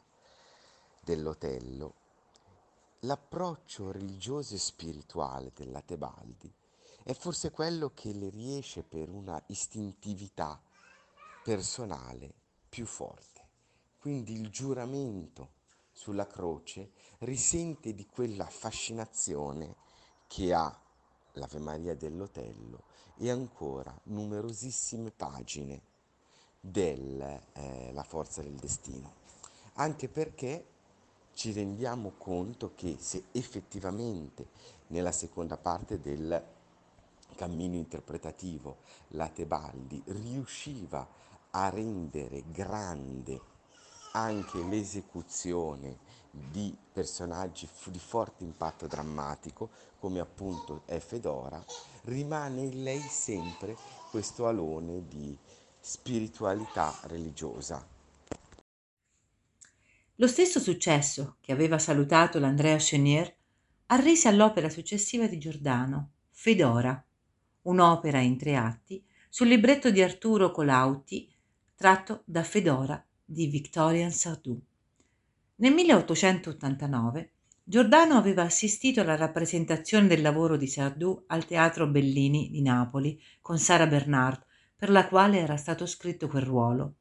dell'Otello, 0.99 1.95
l'approccio 3.01 3.93
religioso 3.93 4.55
e 4.57 4.59
spirituale 4.59 5.53
della 5.55 5.81
Tebaldi 5.81 6.53
è 7.05 7.13
forse 7.13 7.51
quello 7.51 7.93
che 7.93 8.13
le 8.15 8.31
riesce 8.31 8.83
per 8.83 9.11
una 9.11 9.41
istintività 9.49 10.59
personale 11.43 12.33
più 12.67 12.87
forte. 12.87 13.43
Quindi 13.99 14.33
il 14.33 14.49
giuramento 14.49 15.51
sulla 15.93 16.27
croce 16.27 16.93
risente 17.19 17.95
di 17.95 18.07
quella 18.07 18.47
fascinazione 18.47 19.77
che 20.27 20.55
ha 20.55 20.81
l'Ave 21.33 21.59
Maria 21.59 21.95
dell'Otello 21.95 22.85
e 23.17 23.31
ancora 23.31 23.95
numerosissime 24.05 25.11
pagine 25.11 25.83
della 26.59 27.39
eh, 27.53 27.93
Forza 28.07 28.41
del 28.41 28.55
Destino, 28.55 29.13
anche 29.75 30.09
perché 30.09 30.67
ci 31.35 31.53
rendiamo 31.53 32.13
conto 32.17 32.73
che 32.75 32.97
se 32.99 33.25
effettivamente 33.33 34.49
nella 34.89 35.13
seconda 35.13 35.59
parte 35.59 36.01
del 36.01 36.54
cammino 37.35 37.77
interpretativo 37.77 38.79
la 39.09 39.29
Tebaldi 39.29 40.03
riusciva 40.07 41.07
a 41.51 41.69
rendere 41.69 42.45
grande 42.51 43.41
anche 44.13 44.59
l'esecuzione 44.63 45.99
di 46.31 46.77
personaggi 46.93 47.69
di 47.87 47.99
forte 47.99 48.45
impatto 48.45 48.87
drammatico, 48.87 49.71
come 49.99 50.21
appunto 50.21 50.83
è 50.85 50.99
Fedora, 50.99 51.63
rimane 52.03 52.63
in 52.63 52.83
lei 52.83 53.01
sempre 53.01 53.77
questo 54.11 54.47
alone 54.47 55.07
di 55.07 55.37
spiritualità 55.81 56.97
religiosa. 57.05 57.87
Lo 60.17 60.29
stesso 60.29 60.61
successo 60.61 61.37
che 61.41 61.53
aveva 61.53 61.79
salutato 61.79 62.39
l'Andrea 62.39 62.77
Chenier 62.77 63.35
arrese 63.87 64.29
all'opera 64.29 64.69
successiva 64.69 65.27
di 65.27 65.39
Giordano, 65.39 66.11
Fedora, 66.31 67.05
un'opera 67.65 68.21
in 68.21 68.37
tre 68.37 68.57
atti 68.57 69.05
sul 69.29 69.49
libretto 69.49 69.91
di 69.91 70.03
Arturo 70.03 70.51
Colautti 70.51 71.31
tratto 71.75 72.23
da 72.25 72.43
Fedora 72.43 73.05
di 73.25 73.47
Victorian 73.47 74.11
Sardou. 74.11 74.61
Nel 75.57 75.73
1889 75.73 77.33
Giordano 77.67 78.17
aveva 78.17 78.43
assistito 78.43 79.01
alla 79.01 79.17
rappresentazione 79.17 80.07
del 80.07 80.21
lavoro 80.21 80.57
di 80.57 80.67
Sardou 80.67 81.25
al 81.29 81.47
Teatro 81.47 81.87
Bellini 81.87 82.51
di 82.51 82.61
Napoli 82.61 83.19
con 83.41 83.59
Sara 83.59 83.87
Bernard, 83.87 84.45
per 84.77 84.91
la 84.91 85.09
quale 85.09 85.39
era 85.39 85.57
stato 85.57 85.87
scritto 85.87 86.29
quel 86.29 86.43
ruolo. 86.43 86.95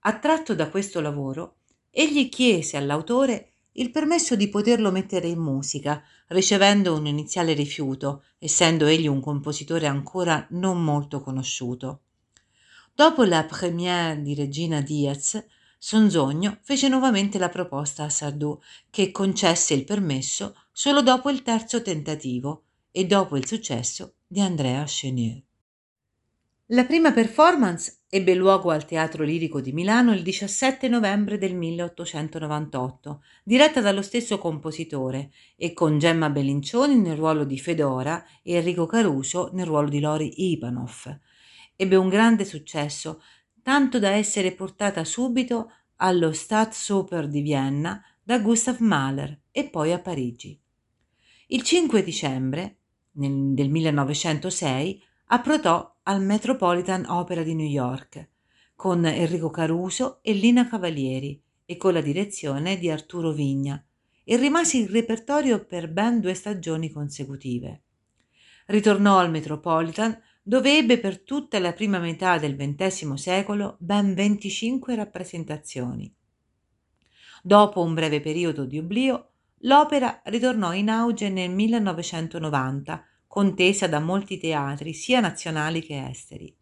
Attratto 0.00 0.54
da 0.54 0.70
questo 0.70 1.00
lavoro, 1.00 1.56
egli 1.90 2.30
chiese 2.30 2.78
all'autore 2.78 3.51
il 3.72 3.90
permesso 3.90 4.36
di 4.36 4.48
poterlo 4.48 4.90
mettere 4.90 5.28
in 5.28 5.38
musica, 5.38 6.02
ricevendo 6.28 6.94
un 6.94 7.06
iniziale 7.06 7.52
rifiuto, 7.54 8.24
essendo 8.38 8.86
egli 8.86 9.06
un 9.06 9.20
compositore 9.20 9.86
ancora 9.86 10.46
non 10.50 10.82
molto 10.82 11.20
conosciuto. 11.20 12.02
Dopo 12.94 13.22
la 13.24 13.44
première 13.44 14.20
di 14.20 14.34
Regina 14.34 14.80
Diaz, 14.80 15.42
Sonzogno 15.78 16.58
fece 16.62 16.88
nuovamente 16.88 17.38
la 17.38 17.48
proposta 17.48 18.04
a 18.04 18.08
Sardou, 18.08 18.60
che 18.90 19.10
concesse 19.10 19.74
il 19.74 19.84
permesso 19.84 20.54
solo 20.70 21.02
dopo 21.02 21.30
il 21.30 21.42
terzo 21.42 21.82
tentativo 21.82 22.64
e 22.90 23.06
dopo 23.06 23.36
il 23.36 23.46
successo 23.46 24.14
di 24.26 24.40
Andrea 24.40 24.84
Chenier. 24.84 25.42
La 26.66 26.84
prima 26.84 27.12
performance 27.12 28.01
ebbe 28.14 28.34
luogo 28.34 28.70
al 28.70 28.84
Teatro 28.84 29.24
Lirico 29.24 29.62
di 29.62 29.72
Milano 29.72 30.12
il 30.12 30.22
17 30.22 30.86
novembre 30.88 31.38
del 31.38 31.54
1898, 31.54 33.22
diretta 33.42 33.80
dallo 33.80 34.02
stesso 34.02 34.36
compositore 34.36 35.30
e 35.56 35.72
con 35.72 35.98
Gemma 35.98 36.28
Bellincioni 36.28 36.98
nel 36.98 37.16
ruolo 37.16 37.44
di 37.44 37.58
Fedora 37.58 38.22
e 38.42 38.56
Enrico 38.56 38.84
Caruso 38.84 39.48
nel 39.54 39.64
ruolo 39.64 39.88
di 39.88 40.00
Lori 40.00 40.50
Ivanov 40.50 41.20
ebbe 41.82 41.96
un 41.96 42.08
grande 42.08 42.44
successo, 42.44 43.22
tanto 43.62 43.98
da 43.98 44.10
essere 44.10 44.52
portata 44.52 45.04
subito 45.04 45.72
allo 45.96 46.32
Staatsoper 46.32 47.28
di 47.28 47.40
Vienna 47.40 48.00
da 48.22 48.38
Gustav 48.38 48.78
Mahler 48.78 49.40
e 49.50 49.68
poi 49.68 49.92
a 49.92 49.98
Parigi. 49.98 50.58
Il 51.48 51.62
5 51.62 52.02
dicembre 52.02 52.78
del 53.10 53.68
1906 53.68 55.02
approdò 55.32 55.96
al 56.02 56.22
Metropolitan 56.22 57.06
Opera 57.08 57.42
di 57.42 57.54
New 57.54 57.66
York 57.66 58.28
con 58.76 59.02
Enrico 59.06 59.48
Caruso 59.48 60.18
e 60.20 60.34
Lina 60.34 60.68
Cavalieri 60.68 61.42
e 61.64 61.78
con 61.78 61.94
la 61.94 62.02
direzione 62.02 62.76
di 62.76 62.90
Arturo 62.90 63.32
Vigna 63.32 63.82
e 64.24 64.36
rimase 64.36 64.76
in 64.76 64.90
repertorio 64.90 65.64
per 65.64 65.90
ben 65.90 66.20
due 66.20 66.34
stagioni 66.34 66.90
consecutive. 66.90 67.84
Ritornò 68.66 69.16
al 69.16 69.30
Metropolitan 69.30 70.20
dove 70.42 70.76
ebbe 70.76 70.98
per 70.98 71.22
tutta 71.22 71.58
la 71.60 71.72
prima 71.72 71.98
metà 71.98 72.36
del 72.36 72.54
XX 72.54 73.14
secolo 73.14 73.76
ben 73.78 74.12
25 74.12 74.94
rappresentazioni. 74.94 76.14
Dopo 77.42 77.80
un 77.80 77.94
breve 77.94 78.20
periodo 78.20 78.66
di 78.66 78.76
oblio, 78.76 79.30
l'opera 79.60 80.20
ritornò 80.26 80.74
in 80.74 80.90
auge 80.90 81.30
nel 81.30 81.50
1990, 81.50 83.06
contesa 83.32 83.86
da 83.86 83.98
molti 83.98 84.36
teatri, 84.36 84.92
sia 84.92 85.18
nazionali 85.18 85.80
che 85.80 86.06
esteri. 86.06 86.54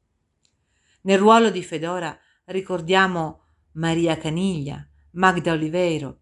Nel 1.00 1.18
ruolo 1.18 1.50
di 1.50 1.64
Fedora 1.64 2.16
ricordiamo 2.44 3.40
Maria 3.72 4.16
Caniglia, 4.16 4.88
Magda 5.14 5.50
Oliveiro, 5.50 6.20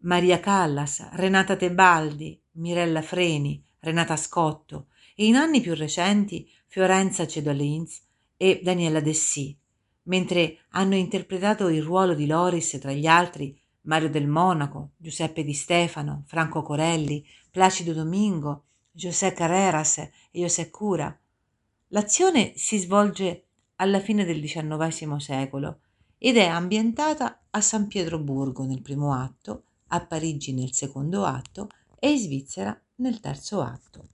Maria 0.00 0.38
Callas, 0.38 1.08
Renata 1.12 1.56
Tebaldi, 1.56 2.38
Mirella 2.56 3.00
Freni, 3.00 3.64
Renata 3.80 4.18
Scotto 4.18 4.88
e 5.14 5.24
in 5.24 5.34
anni 5.34 5.62
più 5.62 5.74
recenti 5.74 6.46
Fiorenza 6.66 7.26
Cedolins 7.26 8.02
e 8.36 8.60
Daniela 8.62 9.00
Dessì, 9.00 9.58
mentre 10.02 10.58
hanno 10.72 10.94
interpretato 10.94 11.68
il 11.68 11.82
ruolo 11.82 12.12
di 12.12 12.26
Loris 12.26 12.76
tra 12.78 12.92
gli 12.92 13.06
altri 13.06 13.58
Mario 13.86 14.10
del 14.10 14.28
Monaco, 14.28 14.90
Giuseppe 14.98 15.42
Di 15.42 15.54
Stefano, 15.54 16.24
Franco 16.26 16.60
Corelli, 16.60 17.24
Placido 17.50 17.94
Domingo, 17.94 18.65
José 18.96 19.34
Carreras 19.34 19.98
e 19.98 20.10
José 20.32 20.70
Cura. 20.70 21.14
L'azione 21.88 22.54
si 22.56 22.78
svolge 22.78 23.44
alla 23.76 24.00
fine 24.00 24.24
del 24.24 24.40
XIX 24.40 25.16
secolo 25.16 25.80
ed 26.16 26.38
è 26.38 26.46
ambientata 26.46 27.44
a 27.50 27.60
San 27.60 27.88
Pietroburgo 27.88 28.64
nel 28.64 28.80
primo 28.80 29.12
atto, 29.12 29.64
a 29.88 30.04
Parigi 30.04 30.54
nel 30.54 30.72
secondo 30.72 31.26
atto 31.26 31.68
e 31.98 32.10
in 32.10 32.18
Svizzera 32.18 32.80
nel 32.96 33.20
terzo 33.20 33.60
atto. 33.60 34.08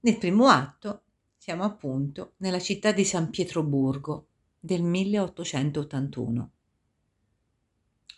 Nel 0.00 0.16
primo 0.16 0.48
atto 0.48 1.02
siamo 1.36 1.62
appunto 1.62 2.32
nella 2.38 2.58
città 2.58 2.90
di 2.92 3.04
San 3.04 3.28
Pietroburgo 3.28 4.28
del 4.58 4.82
1881. 4.82 6.50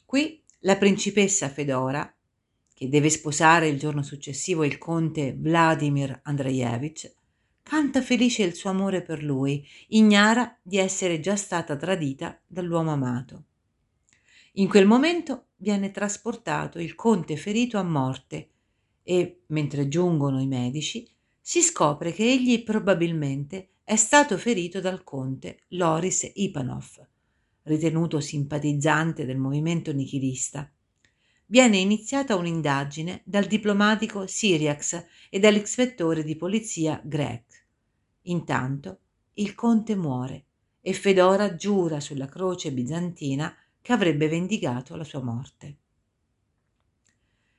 Qui 0.06 0.42
la 0.60 0.76
principessa 0.76 1.48
Fedora, 1.48 2.14
che 2.74 2.88
deve 2.88 3.08
sposare 3.08 3.68
il 3.68 3.78
giorno 3.78 4.02
successivo 4.02 4.64
il 4.64 4.76
conte 4.78 5.34
Vladimir 5.38 6.20
Andreevich, 6.24 7.14
canta 7.62 8.02
felice 8.02 8.42
il 8.42 8.54
suo 8.54 8.70
amore 8.70 9.02
per 9.02 9.22
lui, 9.22 9.66
ignara 9.88 10.58
di 10.60 10.76
essere 10.76 11.20
già 11.20 11.36
stata 11.36 11.76
tradita 11.76 12.38
dall'uomo 12.46 12.92
amato. 12.92 13.44
In 14.54 14.68
quel 14.68 14.86
momento 14.86 15.46
viene 15.56 15.90
trasportato 15.90 16.78
il 16.78 16.94
conte 16.94 17.36
ferito 17.36 17.78
a 17.78 17.82
morte 17.82 18.50
e, 19.02 19.42
mentre 19.46 19.88
giungono 19.88 20.40
i 20.40 20.46
medici, 20.46 21.08
si 21.40 21.62
scopre 21.62 22.12
che 22.12 22.24
egli 22.24 22.62
probabilmente 22.64 23.70
è 23.84 23.96
stato 23.96 24.36
ferito 24.38 24.80
dal 24.80 25.04
conte 25.04 25.64
Loris 25.68 26.30
Ipanov, 26.34 27.06
ritenuto 27.62 28.20
simpatizzante 28.20 29.24
del 29.24 29.36
movimento 29.36 29.92
nichilista. 29.92 30.73
Viene 31.46 31.76
iniziata 31.76 32.36
un'indagine 32.36 33.20
dal 33.24 33.44
diplomatico 33.44 34.26
Siriax 34.26 35.06
e 35.28 35.38
dall'ispettore 35.38 36.24
di 36.24 36.36
polizia 36.36 37.00
Greg. 37.04 37.44
Intanto 38.22 38.98
il 39.34 39.54
conte 39.54 39.94
muore 39.94 40.46
e 40.80 40.94
Fedora 40.94 41.54
giura 41.54 42.00
sulla 42.00 42.26
croce 42.26 42.72
bizantina 42.72 43.54
che 43.82 43.92
avrebbe 43.92 44.28
vendicato 44.28 44.96
la 44.96 45.04
sua 45.04 45.22
morte. 45.22 45.76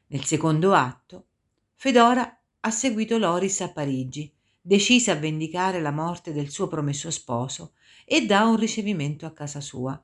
Nel 0.07 0.23
secondo 0.23 0.73
atto, 0.73 1.27
Fedora 1.75 2.41
ha 2.61 2.71
seguito 2.71 3.19
Loris 3.19 3.61
a 3.61 3.71
Parigi, 3.71 4.33
decisa 4.59 5.11
a 5.11 5.15
vendicare 5.15 5.79
la 5.79 5.91
morte 5.91 6.33
del 6.33 6.49
suo 6.49 6.67
promesso 6.67 7.11
sposo 7.11 7.73
e 8.03 8.25
dà 8.25 8.45
un 8.45 8.55
ricevimento 8.55 9.27
a 9.27 9.33
casa 9.33 9.61
sua. 9.61 10.03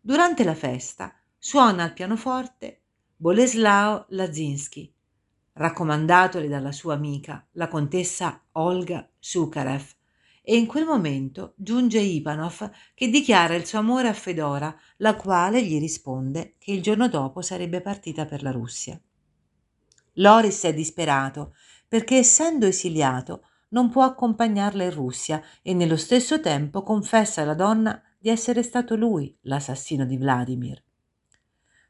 Durante 0.00 0.44
la 0.44 0.54
festa 0.54 1.14
suona 1.38 1.84
al 1.84 1.92
pianoforte 1.92 2.82
Boleslao 3.16 4.06
Lazinski, 4.10 4.92
raccomandatole 5.52 6.48
dalla 6.48 6.72
sua 6.72 6.94
amica, 6.94 7.46
la 7.52 7.68
contessa 7.68 8.42
Olga 8.52 9.08
Sukarev, 9.18 9.96
e 10.42 10.56
in 10.56 10.66
quel 10.66 10.84
momento 10.84 11.54
giunge 11.56 12.00
Ivanov 12.00 12.70
che 12.94 13.08
dichiara 13.08 13.54
il 13.54 13.66
suo 13.66 13.78
amore 13.78 14.08
a 14.08 14.14
Fedora, 14.14 14.74
la 14.96 15.14
quale 15.14 15.62
gli 15.62 15.78
risponde 15.78 16.54
che 16.58 16.72
il 16.72 16.82
giorno 16.82 17.08
dopo 17.08 17.40
sarebbe 17.42 17.80
partita 17.82 18.24
per 18.24 18.42
la 18.42 18.50
Russia. 18.50 19.00
Loris 20.14 20.64
è 20.64 20.74
disperato 20.74 21.54
perché 21.86 22.16
essendo 22.16 22.66
esiliato 22.66 23.46
non 23.70 23.90
può 23.90 24.02
accompagnarla 24.02 24.84
in 24.84 24.92
Russia 24.92 25.42
e 25.62 25.74
nello 25.74 25.96
stesso 25.96 26.40
tempo 26.40 26.82
confessa 26.82 27.42
alla 27.42 27.54
donna 27.54 28.02
di 28.18 28.28
essere 28.30 28.62
stato 28.62 28.96
lui 28.96 29.36
l'assassino 29.42 30.04
di 30.06 30.16
Vladimir. 30.16 30.82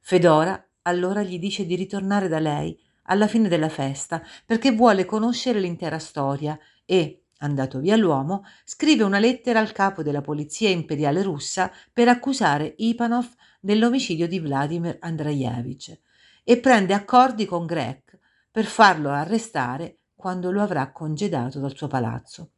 Fedora 0.00 0.62
allora 0.82 1.22
gli 1.22 1.38
dice 1.38 1.66
di 1.66 1.74
ritornare 1.74 2.28
da 2.28 2.38
lei 2.38 2.78
alla 3.04 3.26
fine 3.26 3.48
della 3.48 3.68
festa 3.68 4.22
perché 4.44 4.72
vuole 4.72 5.04
conoscere 5.04 5.60
l'intera 5.60 5.98
storia 5.98 6.58
e, 6.84 7.22
Andato 7.40 7.78
via 7.78 7.94
l'uomo, 7.94 8.44
scrive 8.64 9.04
una 9.04 9.20
lettera 9.20 9.60
al 9.60 9.70
capo 9.70 10.02
della 10.02 10.20
polizia 10.20 10.70
imperiale 10.70 11.22
russa 11.22 11.70
per 11.92 12.08
accusare 12.08 12.74
Ipanov 12.78 13.28
dell'omicidio 13.60 14.26
di 14.26 14.40
Vladimir 14.40 14.96
Andreevich 15.00 16.00
e 16.42 16.58
prende 16.58 16.94
accordi 16.94 17.44
con 17.44 17.64
Grek 17.64 18.18
per 18.50 18.64
farlo 18.64 19.10
arrestare 19.10 19.98
quando 20.16 20.50
lo 20.50 20.60
avrà 20.62 20.90
congedato 20.90 21.60
dal 21.60 21.76
suo 21.76 21.86
palazzo. 21.86 22.50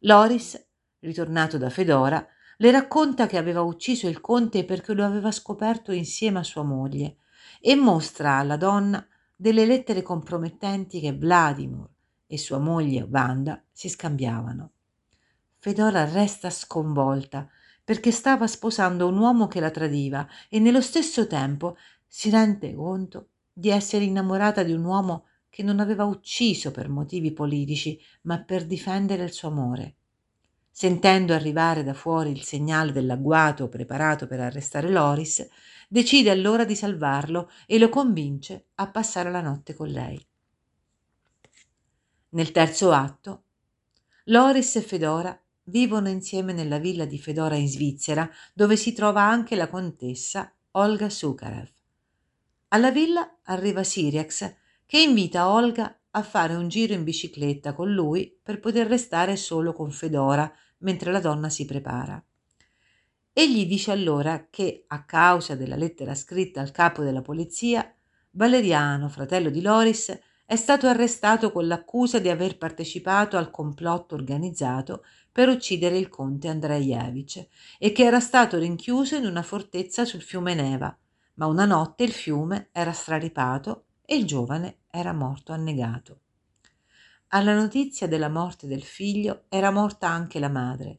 Loris, 0.00 0.60
ritornato 0.98 1.56
da 1.56 1.70
Fedora, 1.70 2.26
le 2.62 2.70
racconta 2.70 3.26
che 3.26 3.38
aveva 3.38 3.62
ucciso 3.62 4.06
il 4.06 4.20
conte 4.20 4.66
perché 4.66 4.92
lo 4.92 5.02
aveva 5.04 5.30
scoperto 5.30 5.92
insieme 5.92 6.40
a 6.40 6.44
sua 6.44 6.62
moglie 6.62 7.16
e 7.58 7.74
mostra 7.74 8.34
alla 8.34 8.58
donna 8.58 9.06
delle 9.34 9.64
lettere 9.64 10.02
compromettenti 10.02 11.00
che 11.00 11.16
Vladimir 11.16 11.88
e 12.26 12.36
sua 12.36 12.58
moglie 12.58 13.00
Wanda 13.10 13.62
si 13.72 13.88
scambiavano. 13.88 14.72
Fedora 15.58 16.04
resta 16.04 16.50
sconvolta 16.50 17.48
perché 17.82 18.10
stava 18.10 18.46
sposando 18.46 19.08
un 19.08 19.16
uomo 19.16 19.48
che 19.48 19.60
la 19.60 19.70
tradiva 19.70 20.28
e 20.50 20.58
nello 20.58 20.82
stesso 20.82 21.26
tempo 21.26 21.78
si 22.06 22.28
rende 22.28 22.74
conto 22.74 23.28
di 23.50 23.70
essere 23.70 24.04
innamorata 24.04 24.62
di 24.62 24.72
un 24.72 24.84
uomo 24.84 25.28
che 25.48 25.62
non 25.62 25.80
aveva 25.80 26.04
ucciso 26.04 26.72
per 26.72 26.90
motivi 26.90 27.32
politici, 27.32 27.98
ma 28.22 28.38
per 28.42 28.66
difendere 28.66 29.24
il 29.24 29.32
suo 29.32 29.48
amore. 29.48 29.96
Sentendo 30.80 31.34
arrivare 31.34 31.84
da 31.84 31.92
fuori 31.92 32.30
il 32.30 32.42
segnale 32.42 32.90
dell'agguato 32.90 33.68
preparato 33.68 34.26
per 34.26 34.40
arrestare 34.40 34.88
Loris, 34.88 35.46
decide 35.86 36.30
allora 36.30 36.64
di 36.64 36.74
salvarlo 36.74 37.50
e 37.66 37.78
lo 37.78 37.90
convince 37.90 38.68
a 38.76 38.90
passare 38.90 39.30
la 39.30 39.42
notte 39.42 39.74
con 39.74 39.88
lei. 39.88 40.18
Nel 42.30 42.50
terzo 42.50 42.92
atto, 42.92 43.42
Loris 44.24 44.76
e 44.76 44.80
Fedora 44.80 45.38
vivono 45.64 46.08
insieme 46.08 46.54
nella 46.54 46.78
villa 46.78 47.04
di 47.04 47.18
Fedora 47.18 47.56
in 47.56 47.68
Svizzera, 47.68 48.26
dove 48.54 48.76
si 48.76 48.94
trova 48.94 49.20
anche 49.20 49.56
la 49.56 49.68
contessa 49.68 50.50
Olga 50.70 51.10
Sukarev. 51.10 51.70
Alla 52.68 52.90
villa 52.90 53.40
arriva 53.42 53.84
Siriax, 53.84 54.54
che 54.86 54.98
invita 54.98 55.50
Olga 55.50 55.94
a 56.12 56.22
fare 56.22 56.54
un 56.54 56.68
giro 56.68 56.94
in 56.94 57.04
bicicletta 57.04 57.74
con 57.74 57.92
lui 57.92 58.34
per 58.42 58.60
poter 58.60 58.86
restare 58.86 59.36
solo 59.36 59.74
con 59.74 59.90
Fedora 59.90 60.50
mentre 60.80 61.12
la 61.12 61.20
donna 61.20 61.48
si 61.48 61.64
prepara. 61.64 62.22
Egli 63.32 63.66
dice 63.66 63.92
allora 63.92 64.48
che, 64.50 64.84
a 64.88 65.04
causa 65.04 65.54
della 65.54 65.76
lettera 65.76 66.14
scritta 66.14 66.60
al 66.60 66.72
capo 66.72 67.02
della 67.02 67.22
polizia, 67.22 67.94
Valeriano, 68.32 69.08
fratello 69.08 69.50
di 69.50 69.62
Loris, 69.62 70.18
è 70.44 70.56
stato 70.56 70.88
arrestato 70.88 71.52
con 71.52 71.68
l'accusa 71.68 72.18
di 72.18 72.28
aver 72.28 72.58
partecipato 72.58 73.36
al 73.36 73.50
complotto 73.50 74.16
organizzato 74.16 75.04
per 75.30 75.48
uccidere 75.48 75.96
il 75.96 76.08
conte 76.08 76.48
Andreevich 76.48 77.46
e 77.78 77.92
che 77.92 78.04
era 78.04 78.18
stato 78.18 78.58
rinchiuso 78.58 79.14
in 79.14 79.26
una 79.26 79.42
fortezza 79.42 80.04
sul 80.04 80.22
fiume 80.22 80.54
Neva, 80.54 80.96
ma 81.34 81.46
una 81.46 81.66
notte 81.66 82.02
il 82.02 82.12
fiume 82.12 82.68
era 82.72 82.92
straripato 82.92 83.84
e 84.04 84.16
il 84.16 84.26
giovane 84.26 84.78
era 84.90 85.12
morto 85.12 85.52
annegato. 85.52 86.20
Alla 87.32 87.54
notizia 87.54 88.08
della 88.08 88.28
morte 88.28 88.66
del 88.66 88.82
figlio 88.82 89.44
era 89.48 89.70
morta 89.70 90.08
anche 90.08 90.40
la 90.40 90.48
madre. 90.48 90.98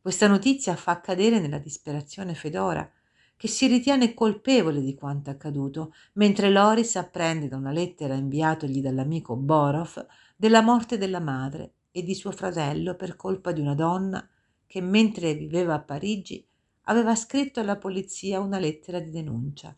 Questa 0.00 0.28
notizia 0.28 0.76
fa 0.76 1.00
cadere 1.00 1.40
nella 1.40 1.58
disperazione 1.58 2.34
Fedora, 2.34 2.88
che 3.36 3.48
si 3.48 3.66
ritiene 3.66 4.14
colpevole 4.14 4.80
di 4.80 4.94
quanto 4.94 5.30
accaduto, 5.30 5.94
mentre 6.12 6.50
Loris 6.50 6.94
apprende 6.94 7.48
da 7.48 7.56
una 7.56 7.72
lettera 7.72 8.14
inviatogli 8.14 8.80
dall'amico 8.80 9.34
Borov 9.34 10.06
della 10.36 10.62
morte 10.62 10.96
della 10.96 11.18
madre 11.18 11.72
e 11.90 12.04
di 12.04 12.14
suo 12.14 12.30
fratello 12.30 12.94
per 12.94 13.16
colpa 13.16 13.50
di 13.50 13.60
una 13.60 13.74
donna 13.74 14.24
che 14.64 14.80
mentre 14.80 15.34
viveva 15.34 15.74
a 15.74 15.82
Parigi 15.82 16.46
aveva 16.82 17.16
scritto 17.16 17.58
alla 17.58 17.78
polizia 17.78 18.38
una 18.38 18.60
lettera 18.60 19.00
di 19.00 19.10
denuncia. 19.10 19.76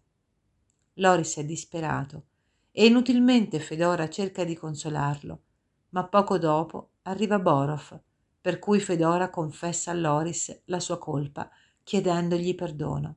Loris 0.97 1.39
è 1.39 1.45
disperato 1.47 2.25
e 2.71 2.85
inutilmente 2.85 3.59
Fedora 3.61 4.11
cerca 4.11 4.45
di 4.45 4.55
consolarlo, 4.55 5.45
ma 5.91 6.07
poco 6.07 6.39
dopo 6.39 6.91
arriva 7.03 7.39
Borov, 7.39 8.01
per 8.41 8.59
cui 8.59 8.81
Fedora 8.81 9.31
confessa 9.31 9.91
a 9.91 9.95
Loris 9.95 10.63
la 10.67 10.81
sua 10.81 10.99
colpa 10.99 11.51
chiedendogli 11.83 12.55
perdono. 12.55 13.17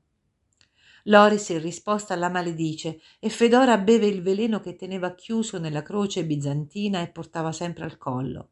Loris 1.03 1.49
in 1.49 1.61
risposta 1.61 2.15
la 2.15 2.29
maledice 2.29 2.99
e 3.19 3.29
Fedora 3.29 3.77
beve 3.77 4.07
il 4.07 4.21
veleno 4.21 4.59
che 4.61 4.75
teneva 4.75 5.13
chiuso 5.13 5.59
nella 5.59 5.83
croce 5.83 6.25
bizantina 6.25 7.01
e 7.01 7.09
portava 7.09 7.51
sempre 7.51 7.83
al 7.83 7.97
collo. 7.97 8.49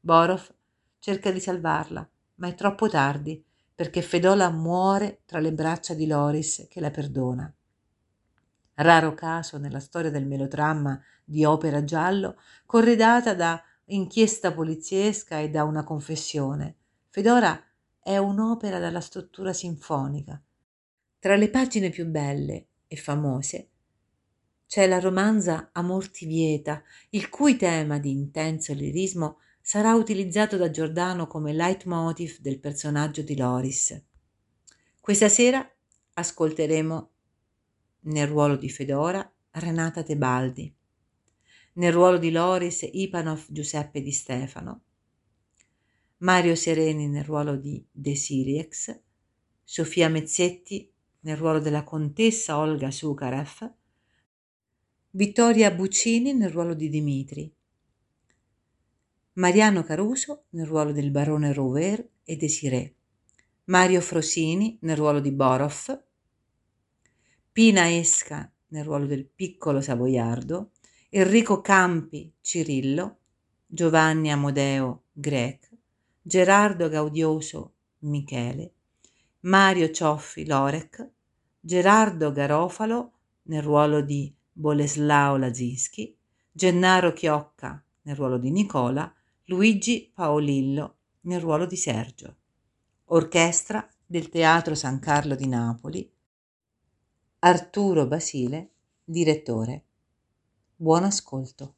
Borov 0.00 0.54
cerca 0.98 1.30
di 1.32 1.40
salvarla, 1.40 2.08
ma 2.36 2.48
è 2.48 2.54
troppo 2.54 2.88
tardi 2.88 3.44
perché 3.74 4.00
Fedora 4.02 4.50
muore 4.50 5.22
tra 5.24 5.38
le 5.38 5.52
braccia 5.52 5.94
di 5.94 6.06
Loris 6.06 6.66
che 6.68 6.80
la 6.80 6.90
perdona. 6.90 7.52
Raro 8.78 9.14
caso 9.14 9.58
nella 9.58 9.80
storia 9.80 10.10
del 10.10 10.26
melodramma 10.26 11.00
di 11.24 11.44
opera 11.44 11.84
giallo, 11.84 12.40
corredata 12.66 13.34
da 13.34 13.62
inchiesta 13.86 14.52
poliziesca 14.52 15.38
e 15.38 15.50
da 15.50 15.64
una 15.64 15.84
confessione. 15.84 16.76
Fedora 17.08 17.60
è 18.00 18.16
un'opera 18.16 18.78
dalla 18.78 19.00
struttura 19.00 19.52
sinfonica, 19.52 20.40
tra 21.18 21.36
le 21.36 21.50
pagine 21.50 21.90
più 21.90 22.06
belle 22.06 22.66
e 22.86 22.96
famose 22.96 23.70
c'è 24.68 24.86
la 24.86 25.00
romanza 25.00 25.70
Amor 25.72 26.10
ti 26.10 26.26
vieta, 26.26 26.82
il 27.10 27.30
cui 27.30 27.56
tema 27.56 27.98
di 27.98 28.10
intenso 28.10 28.74
lirismo 28.74 29.38
sarà 29.62 29.94
utilizzato 29.94 30.58
da 30.58 30.68
Giordano 30.68 31.26
come 31.26 31.54
leitmotiv 31.54 32.40
del 32.40 32.60
personaggio 32.60 33.22
di 33.22 33.34
Loris. 33.34 33.98
Questa 35.00 35.30
sera 35.30 35.66
ascolteremo 36.12 37.10
nel 38.08 38.26
ruolo 38.26 38.56
di 38.56 38.68
Fedora 38.70 39.30
Renata 39.50 40.02
Tebaldi, 40.02 40.72
nel 41.74 41.92
ruolo 41.92 42.18
di 42.18 42.30
Loris 42.30 42.88
Ipanov 42.90 43.46
Giuseppe 43.48 44.00
Di 44.02 44.12
Stefano, 44.12 44.82
Mario 46.18 46.54
Sereni 46.54 47.06
nel 47.08 47.24
ruolo 47.24 47.56
di 47.56 47.84
De 47.90 48.14
Siriex, 48.14 48.98
Sofia 49.62 50.08
Mezzetti 50.08 50.90
nel 51.20 51.36
ruolo 51.36 51.60
della 51.60 51.84
contessa 51.84 52.58
Olga 52.58 52.90
Sukarev, 52.90 53.72
Vittoria 55.10 55.70
Buccini 55.70 56.32
nel 56.34 56.50
ruolo 56.50 56.74
di 56.74 56.88
Dimitri, 56.88 57.52
Mariano 59.34 59.82
Caruso 59.84 60.46
nel 60.50 60.66
ruolo 60.66 60.92
del 60.92 61.10
barone 61.10 61.52
Rouver 61.52 62.08
e 62.24 62.36
Desiree, 62.36 62.94
Mario 63.64 64.00
Frosini 64.00 64.78
nel 64.80 64.96
ruolo 64.96 65.20
di 65.20 65.30
Borov, 65.30 66.06
Pina 67.58 67.90
Esca 67.90 68.48
nel 68.68 68.84
ruolo 68.84 69.06
del 69.06 69.26
piccolo 69.26 69.80
savoiardo, 69.80 70.70
Enrico 71.08 71.60
Campi 71.60 72.32
Cirillo, 72.40 73.16
Giovanni 73.66 74.30
Amodeo 74.30 75.06
Grec, 75.10 75.68
Gerardo 76.22 76.88
Gaudioso 76.88 77.72
Michele, 78.02 78.74
Mario 79.40 79.90
Cioffi 79.90 80.46
Lorek, 80.46 81.10
Gerardo 81.58 82.30
Garofalo 82.30 83.14
nel 83.46 83.62
ruolo 83.62 84.02
di 84.02 84.32
Boleslao 84.52 85.36
Lazinski, 85.36 86.16
Gennaro 86.52 87.12
Chiocca 87.12 87.84
nel 88.02 88.14
ruolo 88.14 88.38
di 88.38 88.52
Nicola, 88.52 89.12
Luigi 89.46 90.12
Paolillo 90.14 90.98
nel 91.22 91.40
ruolo 91.40 91.66
di 91.66 91.76
Sergio. 91.76 92.36
Orchestra 93.06 93.84
del 94.06 94.28
Teatro 94.28 94.76
San 94.76 95.00
Carlo 95.00 95.34
di 95.34 95.48
Napoli, 95.48 96.08
Arturo 97.40 98.08
Basile, 98.08 98.70
direttore. 99.04 99.84
Buon 100.74 101.04
ascolto. 101.04 101.77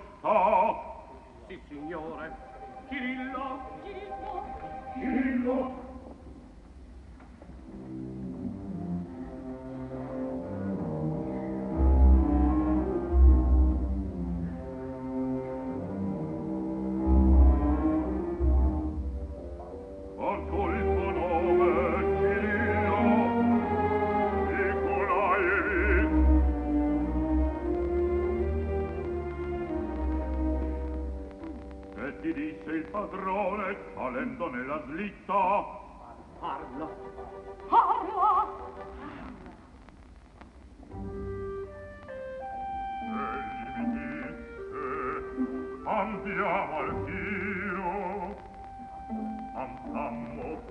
bella 34.71 34.81
slitta. 34.85 35.79
Parla. 36.39 36.87
Parla. 37.69 38.47
Egli 43.03 43.69
mi 43.77 43.85
disse, 43.91 44.83
andiamo 45.85 46.77
al 46.77 46.91
tiro. 47.05 47.89
Andammo, 49.53 50.61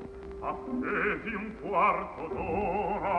attesi 0.41 1.35
un 1.35 1.49
quarto 1.61 2.23
d'ora. 2.29 3.19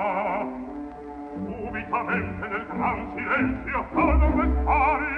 Subitamente 1.33 2.47
nel 2.47 2.65
gran 2.67 3.11
silenzio, 3.15 3.79
a 3.93 4.13
non 4.15 4.41
restare 4.41 5.10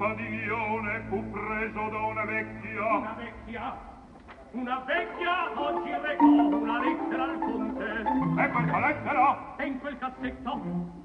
padiglione 0.00 1.02
fu 1.08 1.30
preso 1.30 1.88
da 1.90 2.00
una 2.06 2.24
vecchia. 2.24 2.96
Una 2.96 3.16
vecchia? 3.18 3.78
Una 4.52 4.78
vecchia 4.86 5.60
oggi 5.60 5.90
recò 5.90 6.24
una 6.24 6.80
lettera 6.80 7.24
al 7.24 7.38
conte. 7.38 7.84
E 8.42 8.48
questa 8.48 8.78
lettera? 8.78 9.56
E 9.58 9.66
in 9.66 9.78
quel 9.78 9.98
cassetto 9.98 10.99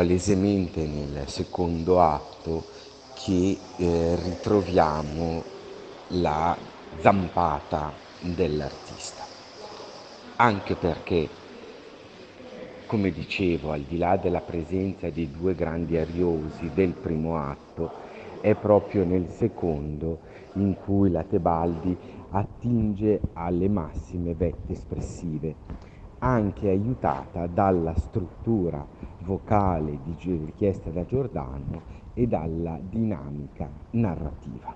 palesemente 0.00 0.86
nel 0.86 1.28
secondo 1.28 2.00
atto 2.00 2.64
che 3.12 3.58
eh, 3.76 4.16
ritroviamo 4.16 5.42
la 6.12 6.56
zampata 7.00 7.92
dell'artista, 8.34 9.22
anche 10.36 10.74
perché, 10.74 11.28
come 12.86 13.10
dicevo, 13.10 13.72
al 13.72 13.82
di 13.82 13.98
là 13.98 14.16
della 14.16 14.40
presenza 14.40 15.10
dei 15.10 15.30
due 15.30 15.54
grandi 15.54 15.98
ariosi 15.98 16.70
del 16.72 16.92
primo 16.92 17.36
atto, 17.36 17.90
è 18.40 18.54
proprio 18.54 19.04
nel 19.04 19.28
secondo 19.28 20.20
in 20.54 20.76
cui 20.82 21.10
la 21.10 21.24
Tebaldi 21.24 21.94
attinge 22.30 23.20
alle 23.34 23.68
massime 23.68 24.32
vette 24.32 24.72
espressive 24.72 25.54
anche 26.20 26.68
aiutata 26.68 27.46
dalla 27.46 27.94
struttura 27.96 29.09
vocale 29.22 29.98
richiesta 30.22 30.90
da 30.90 31.04
Giordano 31.04 31.82
e 32.14 32.26
dalla 32.26 32.78
dinamica 32.82 33.68
narrativa. 33.90 34.74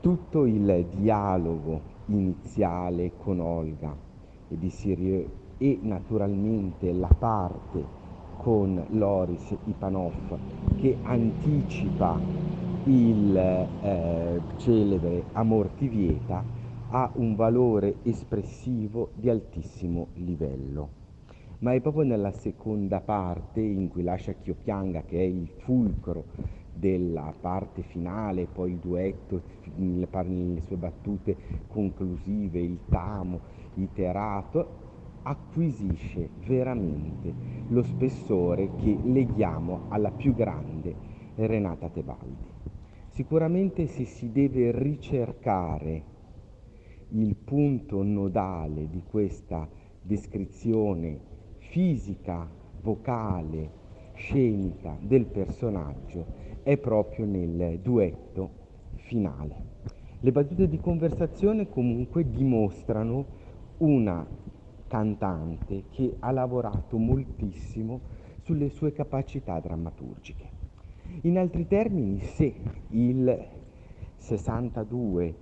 Tutto 0.00 0.46
il 0.46 0.86
dialogo 0.96 1.80
iniziale 2.06 3.12
con 3.16 3.40
Olga 3.40 3.94
e 4.48 4.58
di 4.58 4.70
Sirio 4.70 5.38
e 5.58 5.78
naturalmente 5.82 6.92
la 6.92 7.14
parte 7.18 7.98
con 8.38 8.82
Loris 8.90 9.54
Ipanov 9.64 10.38
che 10.76 10.96
anticipa 11.02 12.18
il 12.84 13.36
eh, 13.36 14.40
celebre 14.56 15.24
Amor 15.32 15.68
ti 15.76 15.88
vieta 15.88 16.42
ha 16.92 17.10
un 17.14 17.34
valore 17.34 17.96
espressivo 18.02 19.10
di 19.14 19.28
altissimo 19.28 20.08
livello. 20.14 20.99
Ma 21.60 21.74
è 21.74 21.80
proprio 21.80 22.04
nella 22.04 22.30
seconda 22.30 23.00
parte 23.00 23.60
in 23.60 23.88
cui 23.88 24.02
lascia 24.02 24.32
Chio 24.32 24.54
pianga, 24.54 25.02
che 25.02 25.18
è 25.18 25.24
il 25.24 25.46
fulcro 25.46 26.24
della 26.72 27.34
parte 27.38 27.82
finale, 27.82 28.46
poi 28.46 28.72
il 28.72 28.78
duetto 28.78 29.42
nelle 29.74 30.60
sue 30.62 30.76
battute 30.76 31.36
conclusive, 31.68 32.58
il 32.60 32.78
tamo 32.88 33.40
iterato, 33.74 34.78
acquisisce 35.22 36.30
veramente 36.46 37.34
lo 37.68 37.82
spessore 37.82 38.70
che 38.76 38.96
leghiamo 39.02 39.82
alla 39.88 40.10
più 40.10 40.34
grande 40.34 40.94
Renata 41.34 41.90
Tebaldi. 41.90 42.48
Sicuramente 43.08 43.86
se 43.86 44.06
si 44.06 44.32
deve 44.32 44.72
ricercare 44.72 46.04
il 47.08 47.36
punto 47.36 48.02
nodale 48.02 48.88
di 48.88 49.02
questa 49.02 49.68
descrizione 50.00 51.29
fisica, 51.70 52.48
vocale, 52.82 53.78
scenica 54.14 54.96
del 55.00 55.26
personaggio 55.26 56.26
è 56.64 56.76
proprio 56.76 57.24
nel 57.26 57.78
duetto 57.78 58.50
finale. 58.94 59.68
Le 60.18 60.32
battute 60.32 60.68
di 60.68 60.80
conversazione 60.80 61.68
comunque 61.68 62.28
dimostrano 62.28 63.24
una 63.78 64.26
cantante 64.88 65.84
che 65.90 66.16
ha 66.18 66.32
lavorato 66.32 66.98
moltissimo 66.98 68.00
sulle 68.42 68.68
sue 68.68 68.92
capacità 68.92 69.60
drammaturgiche. 69.60 70.48
In 71.22 71.38
altri 71.38 71.68
termini, 71.68 72.18
se 72.18 72.52
il 72.88 73.48
62 74.16 75.34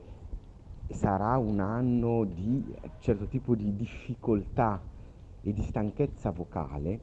sarà 0.89 1.39
un 1.39 1.59
anno 1.61 2.25
di 2.25 2.75
certo 2.99 3.27
tipo 3.27 3.55
di 3.55 3.75
difficoltà 3.75 4.97
e 5.43 5.53
di 5.53 5.63
stanchezza 5.63 6.31
vocale, 6.31 7.01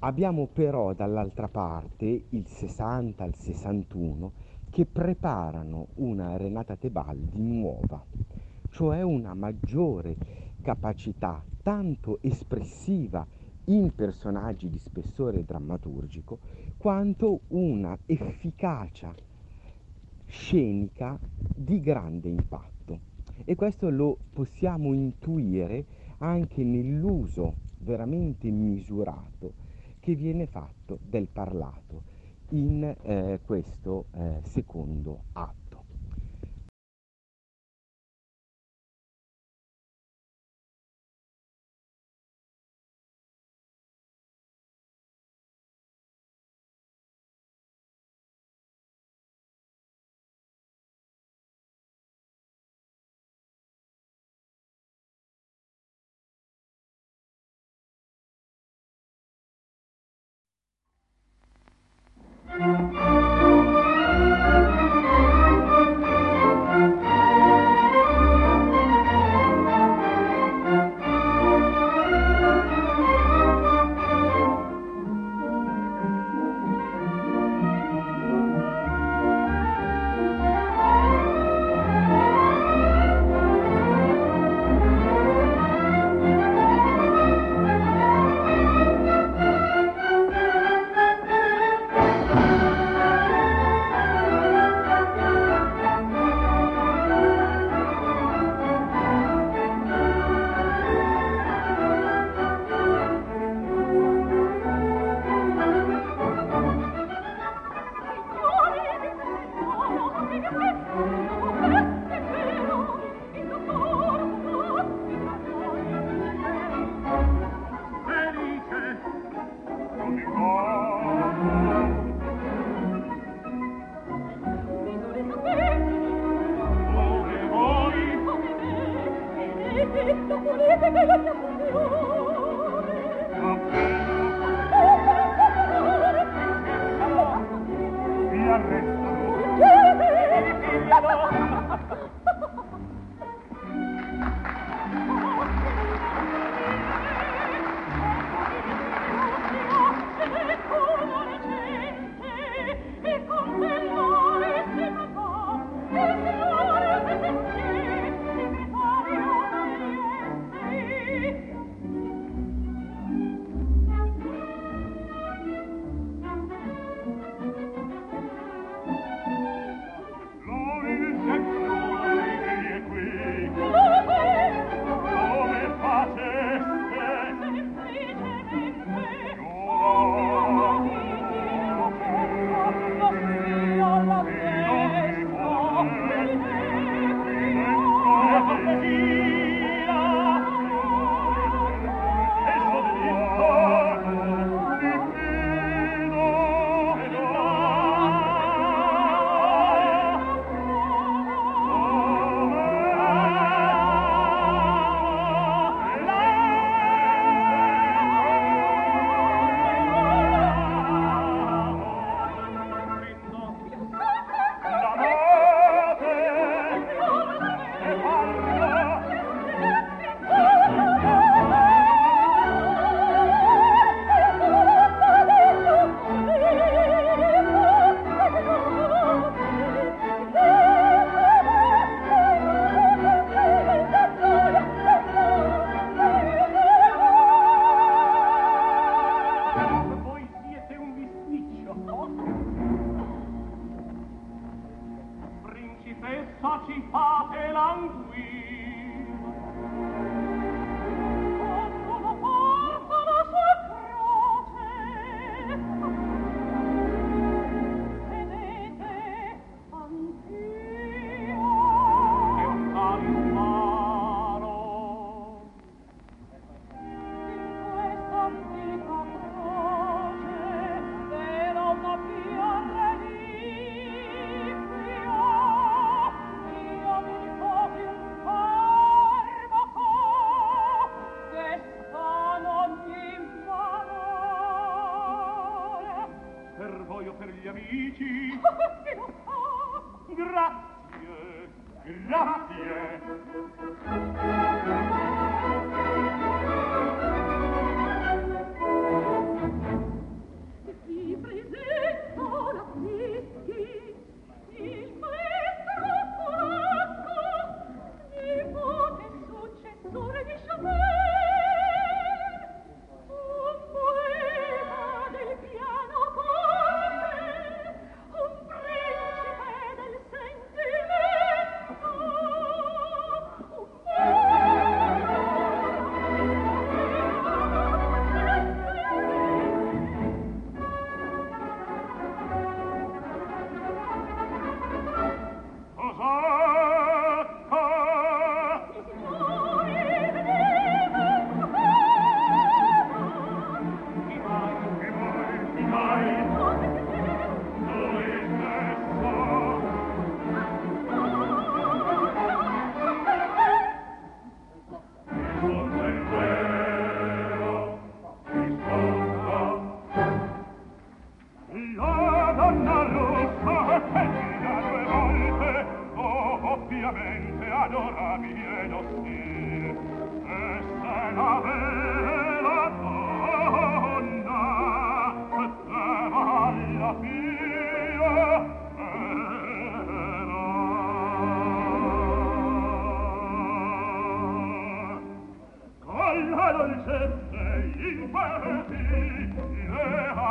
abbiamo 0.00 0.46
però 0.46 0.92
dall'altra 0.92 1.48
parte 1.48 2.24
il 2.30 2.46
60 2.46 3.22
al 3.22 3.34
61 3.34 4.32
che 4.70 4.86
preparano 4.86 5.88
una 5.96 6.36
Renata 6.36 6.76
Tebaldi 6.76 7.42
nuova, 7.42 8.02
cioè 8.70 9.02
una 9.02 9.34
maggiore 9.34 10.16
capacità 10.62 11.44
tanto 11.62 12.18
espressiva 12.22 13.26
in 13.66 13.94
personaggi 13.94 14.68
di 14.68 14.78
spessore 14.78 15.44
drammaturgico 15.44 16.38
quanto 16.78 17.42
una 17.48 17.96
efficacia 18.06 19.14
scenica 20.26 21.18
di 21.54 21.80
grande 21.80 22.28
impatto. 22.28 22.70
E 23.44 23.54
questo 23.54 23.90
lo 23.90 24.16
possiamo 24.32 24.92
intuire 24.92 25.84
anche 26.22 26.62
nell'uso 26.62 27.56
veramente 27.78 28.48
misurato 28.50 29.54
che 29.98 30.14
viene 30.14 30.46
fatto 30.46 30.98
del 31.02 31.28
parlato 31.28 32.02
in 32.50 32.82
eh, 32.84 33.40
questo 33.44 34.06
eh, 34.12 34.40
secondo 34.44 35.24
atto. 35.32 35.61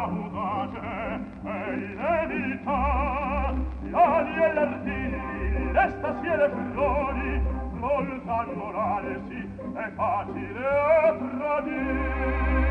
paudage 0.08 0.80
e 1.43 1.76
lievita 1.76 3.54
l'ali 3.91 4.36
e 4.41 4.54
l'ardini 4.54 5.72
l'estasi 5.72 6.28
e 6.28 6.38
le 6.38 6.49
flori 6.74 7.41
volta 7.80 8.38
al 8.39 8.56
morale 8.56 9.22
sì 9.28 9.49
è 9.74 9.91
facile 9.95 10.68
a 10.68 11.14
tradir 11.14 12.62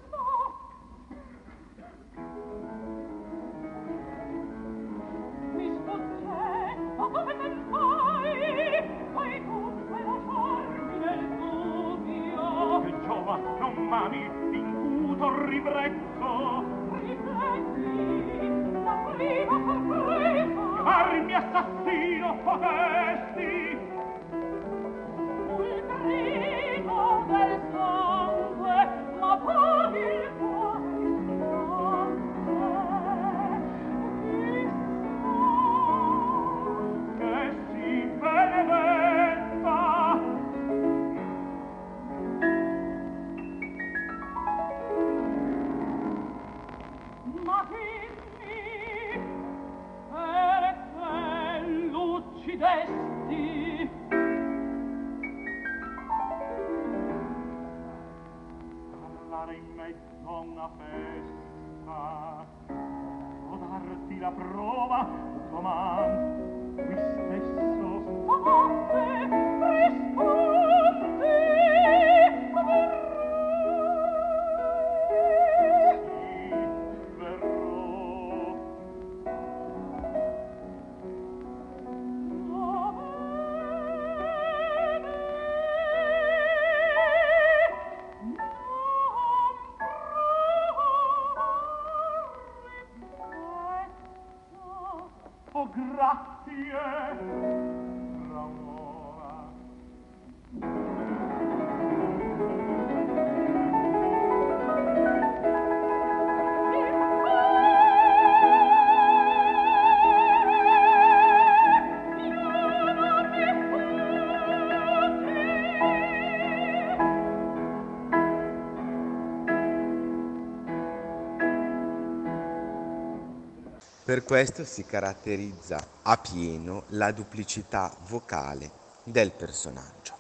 Per 124.08 124.24
questo 124.24 124.64
si 124.64 124.86
caratterizza 124.86 125.86
a 126.04 126.18
pieno 126.18 126.86
la 126.92 127.12
duplicità 127.12 127.94
vocale 128.08 128.72
del 129.04 129.34
personaggio. 129.34 130.16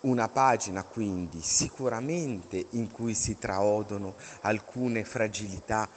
Una 0.00 0.28
pagina 0.28 0.82
quindi 0.82 1.40
sicuramente 1.40 2.66
in 2.72 2.90
cui 2.90 3.14
si 3.14 3.38
traodono 3.38 4.16
alcune 4.42 5.02
fragilità 5.02 5.88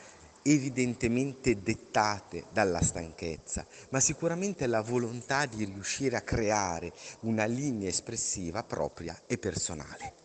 evidentemente 0.43 1.61
dettate 1.61 2.45
dalla 2.53 2.81
stanchezza, 2.81 3.65
ma 3.89 3.99
sicuramente 3.99 4.65
la 4.65 4.79
volontà 4.79 5.45
di 5.45 5.65
riuscire 5.65 6.15
a 6.15 6.21
creare 6.21 6.93
una 7.23 7.43
linea 7.43 7.89
espressiva 7.89 8.63
propria 8.63 9.23
e 9.27 9.38
personale. 9.38 10.16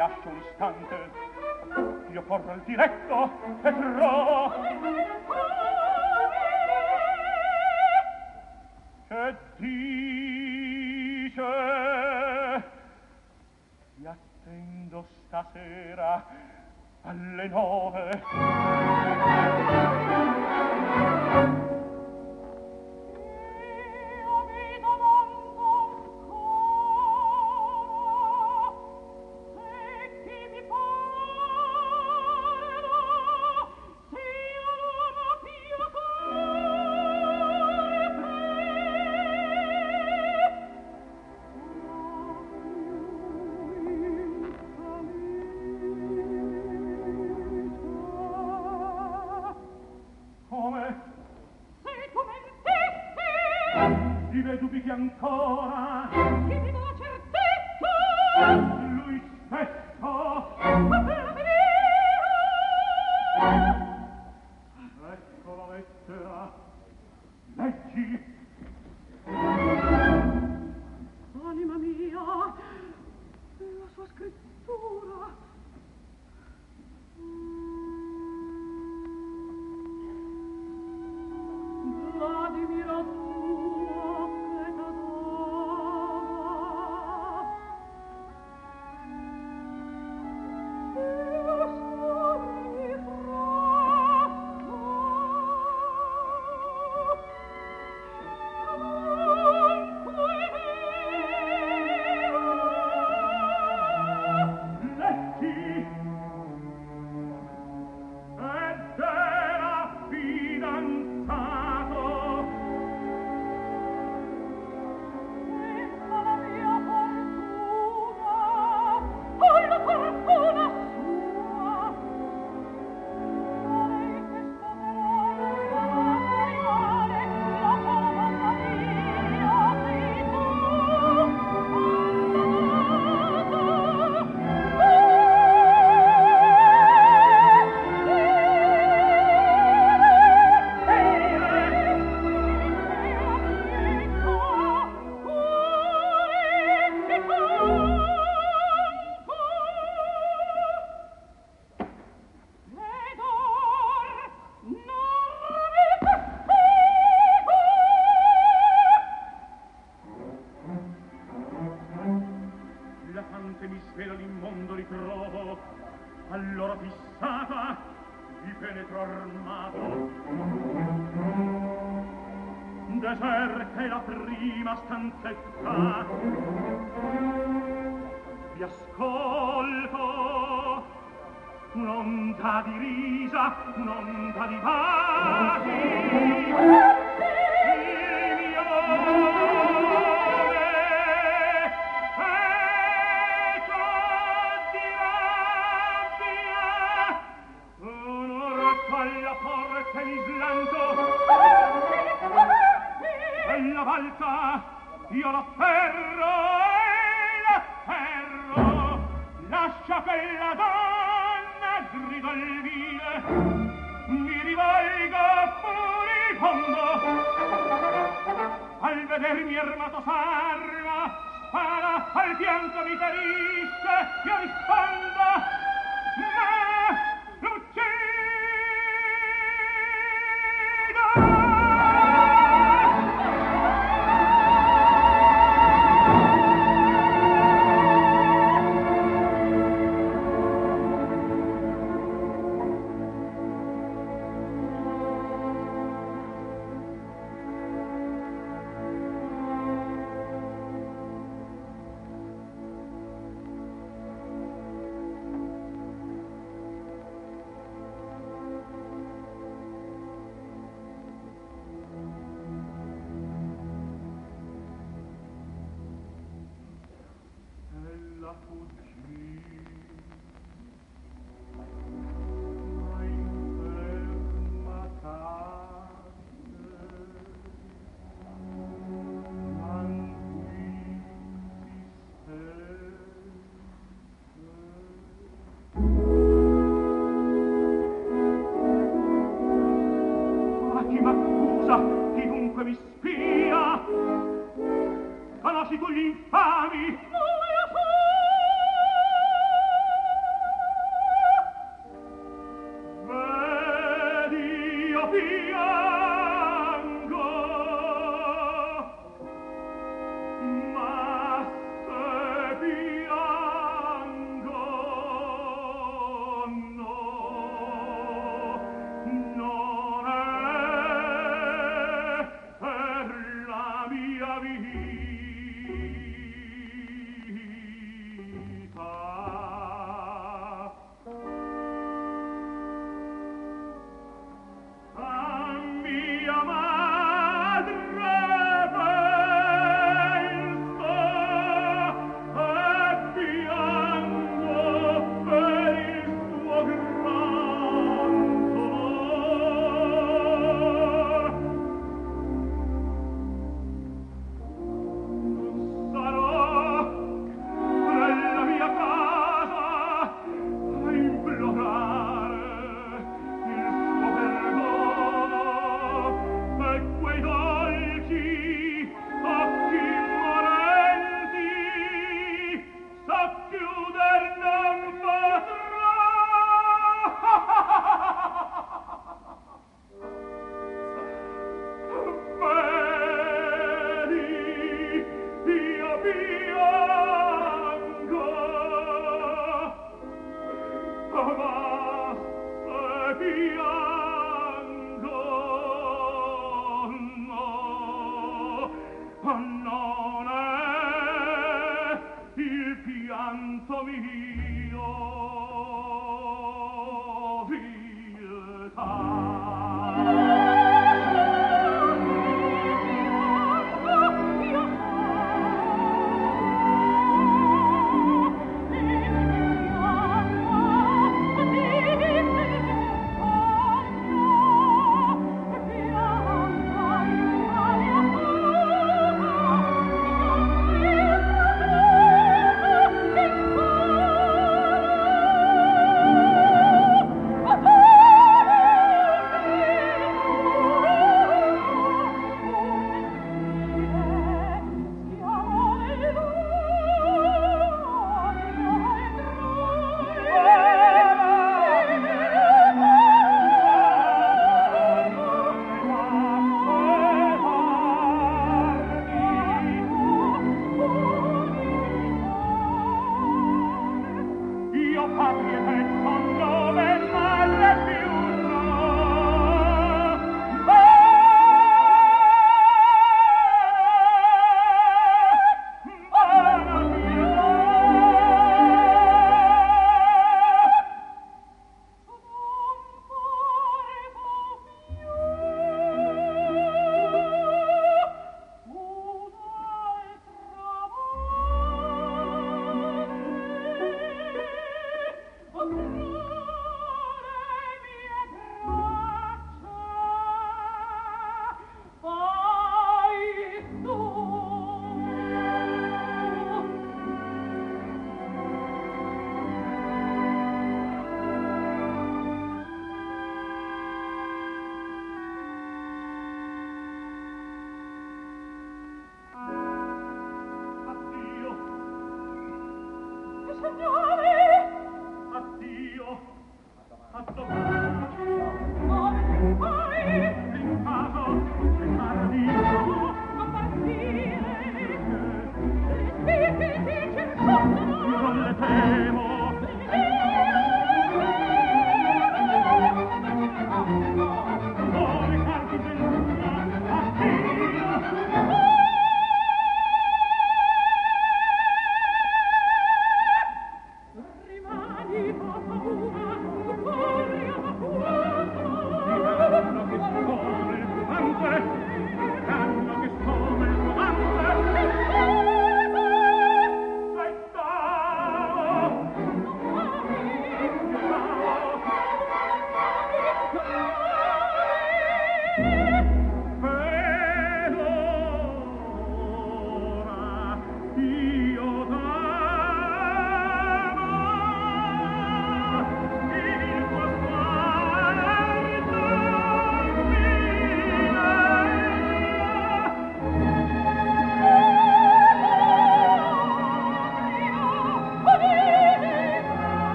lascio 0.00 0.28
un 0.30 0.36
istante. 0.38 1.10
Io 2.10 2.22
corro 2.22 2.52
al 2.52 2.60
diretto 2.62 3.30
e 3.62 3.70
trovo 3.70 4.52
che 9.08 9.36
dice? 9.56 11.42
Ti 13.96 14.06
attendo 14.06 15.06
stasera 15.26 16.24
alle 17.02 17.48
nove. 17.48 18.22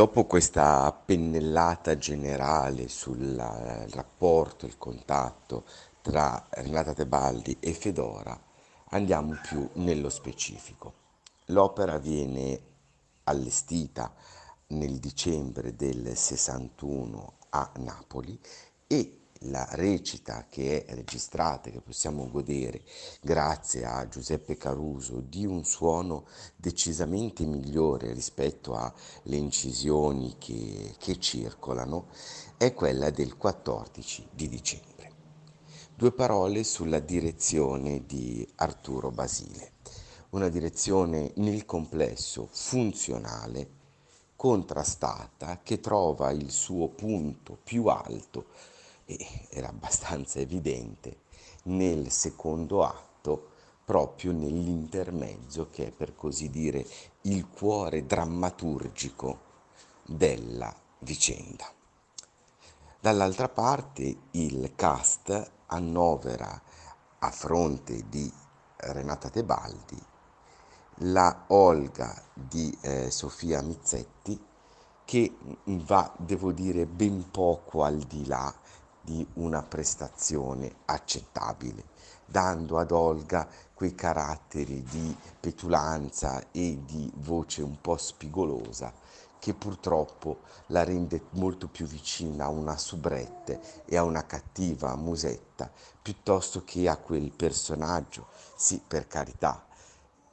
Dopo 0.00 0.24
questa 0.24 0.90
pennellata 0.92 1.98
generale 1.98 2.88
sul 2.88 3.34
rapporto, 3.36 4.64
il 4.64 4.78
contatto 4.78 5.64
tra 6.00 6.46
Renata 6.48 6.94
Tebaldi 6.94 7.58
e 7.60 7.74
Fedora, 7.74 8.34
andiamo 8.92 9.38
più 9.46 9.68
nello 9.74 10.08
specifico. 10.08 10.94
L'opera 11.48 11.98
viene 11.98 12.58
allestita 13.24 14.10
nel 14.68 14.98
dicembre 14.98 15.76
del 15.76 16.16
61 16.16 17.32
a 17.50 17.70
Napoli 17.80 18.40
e 18.86 19.19
la 19.44 19.66
recita 19.72 20.46
che 20.50 20.84
è 20.84 20.94
registrata, 20.94 21.70
che 21.70 21.80
possiamo 21.80 22.28
godere 22.28 22.82
grazie 23.22 23.86
a 23.86 24.06
Giuseppe 24.06 24.58
Caruso, 24.58 25.22
di 25.26 25.46
un 25.46 25.64
suono 25.64 26.26
decisamente 26.56 27.44
migliore 27.44 28.12
rispetto 28.12 28.74
alle 28.74 29.36
incisioni 29.36 30.36
che, 30.38 30.94
che 30.98 31.18
circolano, 31.18 32.08
è 32.58 32.74
quella 32.74 33.08
del 33.08 33.38
14 33.38 34.28
di 34.30 34.48
dicembre. 34.48 34.88
Due 35.94 36.12
parole 36.12 36.62
sulla 36.62 37.00
direzione 37.00 38.04
di 38.04 38.46
Arturo 38.56 39.10
Basile, 39.10 39.72
una 40.30 40.50
direzione 40.50 41.32
nel 41.36 41.64
complesso 41.64 42.46
funzionale, 42.50 43.78
contrastata, 44.36 45.60
che 45.62 45.80
trova 45.80 46.30
il 46.30 46.50
suo 46.50 46.88
punto 46.88 47.58
più 47.62 47.86
alto 47.86 48.46
e 49.16 49.46
era 49.50 49.68
abbastanza 49.68 50.38
evidente 50.38 51.22
nel 51.64 52.10
secondo 52.10 52.84
atto, 52.84 53.48
proprio 53.84 54.32
nell'intermezzo 54.32 55.68
che 55.70 55.88
è 55.88 55.90
per 55.90 56.14
così 56.14 56.48
dire 56.48 56.86
il 57.22 57.48
cuore 57.48 58.06
drammaturgico 58.06 59.48
della 60.04 60.72
vicenda. 61.00 61.66
Dall'altra 63.00 63.48
parte 63.48 64.16
il 64.32 64.72
cast 64.76 65.50
annovera 65.66 66.62
a 67.18 67.30
fronte 67.30 68.08
di 68.08 68.32
Renata 68.76 69.28
Tebaldi 69.28 70.08
la 71.04 71.44
Olga 71.48 72.22
di 72.34 72.76
eh, 72.82 73.10
Sofia 73.10 73.62
Mizzetti 73.62 74.38
che 75.04 75.34
va, 75.64 76.12
devo 76.18 76.52
dire, 76.52 76.86
ben 76.86 77.30
poco 77.30 77.82
al 77.82 77.98
di 77.98 78.26
là 78.26 78.54
di 79.00 79.26
una 79.34 79.62
prestazione 79.62 80.74
accettabile, 80.86 81.84
dando 82.24 82.78
ad 82.78 82.90
Olga 82.90 83.48
quei 83.74 83.94
caratteri 83.94 84.82
di 84.82 85.16
petulanza 85.40 86.50
e 86.50 86.82
di 86.84 87.10
voce 87.16 87.62
un 87.62 87.80
po' 87.80 87.96
spigolosa 87.96 88.92
che 89.40 89.54
purtroppo 89.54 90.40
la 90.66 90.84
rende 90.84 91.24
molto 91.30 91.66
più 91.66 91.86
vicina 91.86 92.44
a 92.44 92.50
una 92.50 92.76
subrette 92.76 93.84
e 93.86 93.96
a 93.96 94.04
una 94.04 94.26
cattiva 94.26 94.94
musetta 94.94 95.70
piuttosto 96.00 96.62
che 96.62 96.88
a 96.88 96.98
quel 96.98 97.32
personaggio, 97.32 98.26
sì 98.54 98.80
per 98.86 99.08
carità, 99.08 99.66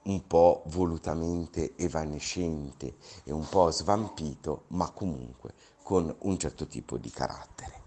un 0.03 0.27
po' 0.27 0.64
volutamente 0.68 1.76
evanescente 1.77 2.98
e 3.23 3.31
un 3.31 3.48
po' 3.48 3.72
svampito, 3.72 4.65
ma 4.68 4.89
comunque 4.91 5.53
con 5.84 6.14
un 6.19 6.38
certo 6.38 6.68
tipo 6.68 6.98
di 6.98 7.10
carattere. 7.10 7.87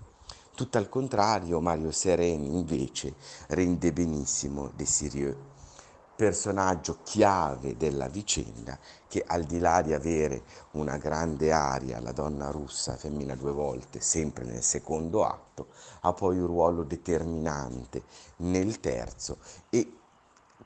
Tutto 0.60 0.76
al 0.76 0.90
contrario, 0.90 1.58
Mario 1.62 1.90
Sereni 1.90 2.54
invece 2.54 3.14
rende 3.46 3.94
benissimo 3.94 4.70
Desirio, 4.76 5.34
personaggio 6.14 6.98
chiave 7.02 7.78
della 7.78 8.08
vicenda 8.08 8.78
che 9.08 9.24
al 9.26 9.44
di 9.44 9.58
là 9.58 9.80
di 9.80 9.94
avere 9.94 10.42
una 10.72 10.98
grande 10.98 11.50
aria, 11.50 11.98
la 11.98 12.12
donna 12.12 12.50
russa, 12.50 12.98
femmina 12.98 13.34
due 13.36 13.52
volte, 13.52 14.02
sempre 14.02 14.44
nel 14.44 14.62
secondo 14.62 15.24
atto, 15.24 15.68
ha 16.02 16.12
poi 16.12 16.38
un 16.38 16.46
ruolo 16.46 16.82
determinante 16.82 18.02
nel 18.40 18.80
terzo 18.80 19.38
e 19.70 19.90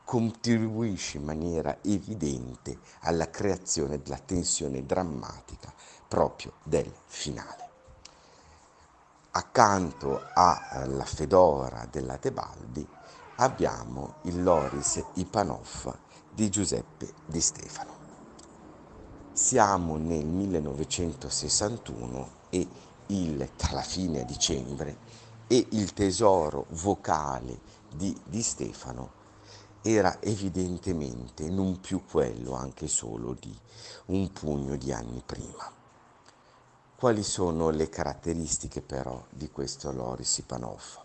contribuisce 0.05 1.19
in 1.19 1.25
maniera 1.25 1.79
evidente 1.83 2.81
alla 3.03 3.31
creazione 3.31 4.03
della 4.03 4.19
tensione 4.19 4.85
drammatica 4.85 5.73
proprio 6.09 6.55
del 6.65 6.93
finale. 7.07 7.64
Accanto 9.37 10.29
alla 10.33 11.03
eh, 11.03 11.07
Fedora 11.07 11.89
della 11.91 12.19
Tebaldi 12.19 12.87
abbiamo 13.39 14.19
il 14.23 14.41
Loris 14.41 15.03
Ipanov 15.15 15.93
di 16.31 16.49
Giuseppe 16.49 17.13
Di 17.27 17.41
Stefano. 17.41 17.91
Siamo 19.33 19.97
nel 19.97 20.25
1961 20.25 22.29
e 22.51 22.69
il, 23.07 23.51
tra 23.57 23.73
la 23.73 23.83
fine 23.83 24.25
dicembre 24.25 24.99
e 25.49 25.67
il 25.71 25.93
tesoro 25.95 26.67
vocale 26.69 27.59
di 27.93 28.17
Di 28.25 28.41
Stefano 28.41 29.11
era 29.83 30.19
evidentemente 30.21 31.51
non 31.51 31.81
più 31.81 32.05
quello 32.09 32.55
anche 32.55 32.87
solo 32.87 33.35
di 33.37 33.53
un 34.07 34.31
pugno 34.31 34.77
di 34.77 34.93
anni 34.93 35.21
prima. 35.27 35.84
Quali 36.97 37.25
sono 37.25 37.71
le 37.71 37.89
caratteristiche 37.89 38.81
però 38.81 39.23
di 39.29 39.51
questo 39.51 39.91
Loris 39.91 40.39
Ipanov? 40.39 41.03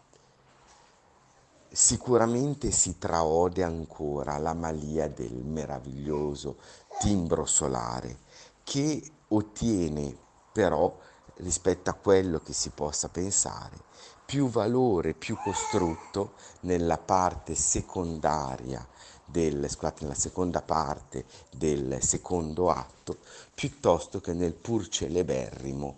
Sicuramente 1.68 2.70
si 2.72 2.98
traode 3.00 3.64
ancora 3.64 4.38
la 4.38 4.54
malia 4.54 5.10
del 5.10 5.34
meraviglioso 5.34 6.58
timbro 7.00 7.46
solare 7.46 8.20
che 8.64 9.02
ottiene 9.30 10.16
però 10.52 10.96
rispetto 11.38 11.90
a 11.90 11.94
quello 11.94 12.40
che 12.40 12.54
si 12.54 12.70
possa 12.70 13.10
pensare 13.10 13.78
più 14.26 14.48
valore, 14.48 15.16
più 15.16 15.36
costrutto 15.44 16.34
nella 16.62 17.00
parte 17.00 17.56
secondaria 17.56 18.88
del, 19.30 19.70
scusate, 19.70 20.04
nella 20.04 20.16
seconda 20.16 20.62
parte 20.62 21.26
del 21.52 22.02
secondo 22.02 22.70
atto, 22.70 23.18
piuttosto 23.54 24.20
che 24.22 24.34
nel 24.34 24.54
pur 24.54 24.88
celeberrimo 24.88 25.98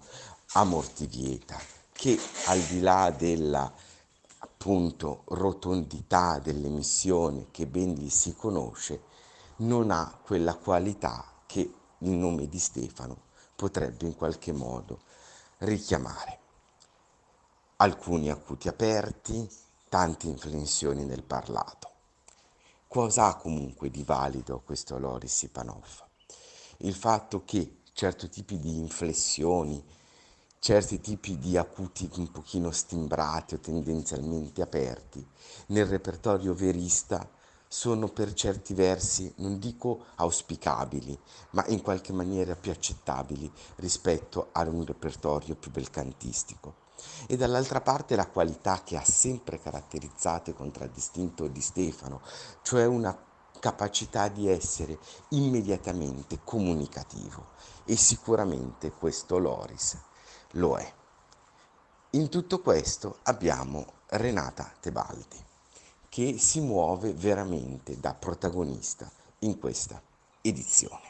Amortivieta, 0.54 1.58
che 1.92 2.20
al 2.48 2.60
di 2.60 2.82
là 2.82 3.14
della 3.16 3.72
appunto 4.40 5.24
rotondità 5.30 6.40
dell'emissione 6.40 7.48
che 7.52 7.66
ben 7.66 7.94
gli 7.94 8.10
si 8.10 8.36
conosce, 8.36 9.02
non 9.58 9.92
ha 9.92 10.20
quella 10.22 10.56
qualità 10.56 11.26
che 11.46 11.74
il 12.00 12.10
nome 12.10 12.48
di 12.48 12.60
Stefano 12.60 13.30
potrebbe 13.56 14.06
in 14.06 14.16
qualche 14.16 14.52
modo 14.52 15.02
richiamare. 15.60 16.40
Alcuni 17.78 18.30
acuti 18.30 18.68
aperti, 18.68 19.50
tante 19.90 20.28
inflessioni 20.28 21.06
nel 21.06 21.24
parlato. 21.24 21.91
Cosa 22.94 23.28
ha 23.28 23.36
comunque 23.38 23.90
di 23.90 24.04
valido 24.04 24.60
questo 24.66 25.00
Loris 25.00 25.44
Ipanov? 25.44 26.04
Il 26.80 26.94
fatto 26.94 27.46
che 27.46 27.84
certi 27.94 28.28
tipi 28.28 28.60
di 28.60 28.80
inflessioni, 28.80 29.82
certi 30.60 31.00
tipi 31.00 31.38
di 31.38 31.56
acuti 31.56 32.10
un 32.18 32.30
pochino 32.32 32.70
stimbrati 32.72 33.54
o 33.54 33.60
tendenzialmente 33.60 34.62
aperti, 34.62 35.26
nel 35.68 35.86
repertorio 35.86 36.54
verista 36.54 37.26
sono 37.66 38.10
per 38.10 38.34
certi 38.34 38.74
versi, 38.74 39.34
non 39.38 39.58
dico 39.58 40.08
auspicabili, 40.16 41.18
ma 41.52 41.64
in 41.68 41.82
qualche 41.82 42.12
maniera 42.12 42.58
più 42.58 42.72
accettabili 42.72 43.50
rispetto 43.78 44.50
a 44.52 44.64
un 44.64 44.84
repertorio 44.84 45.56
più 45.56 45.72
belcantistico 45.72 46.81
e 47.28 47.38
dall'altra 47.38 47.82
parte 47.82 48.16
la 48.16 48.28
qualità 48.28 48.82
che 48.84 48.98
ha 48.98 49.04
sempre 49.04 49.60
caratterizzato 49.60 50.50
e 50.50 50.54
contraddistinto 50.54 51.48
Di 51.48 51.62
Stefano, 51.62 52.22
cioè 52.62 52.86
una 52.86 53.18
capacità 53.60 54.28
di 54.28 54.48
essere 54.50 54.98
immediatamente 55.30 56.40
comunicativo 56.44 57.50
e 57.86 57.96
sicuramente 57.96 58.92
questo 58.92 59.38
Loris 59.38 59.98
lo 60.54 60.78
è. 60.78 60.94
In 62.12 62.30
tutto 62.30 62.60
questo 62.60 63.20
abbiamo 63.24 63.86
Renata 64.08 64.70
Tebaldi 64.80 65.46
che 66.10 66.38
si 66.38 66.60
muove 66.60 67.14
veramente 67.14 67.98
da 67.98 68.14
protagonista 68.14 69.10
in 69.40 69.58
questa 69.58 70.02
edizione. 70.42 71.10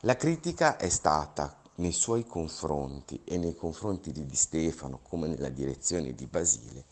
La 0.00 0.16
critica 0.16 0.76
è 0.76 0.90
stata 0.90 1.56
nei 1.76 1.92
suoi 1.92 2.26
confronti 2.26 3.20
e 3.24 3.36
nei 3.36 3.54
confronti 3.54 4.12
di 4.12 4.26
Di 4.26 4.36
Stefano 4.36 5.00
come 5.02 5.28
nella 5.28 5.48
direzione 5.48 6.14
di 6.14 6.26
Basile, 6.26 6.84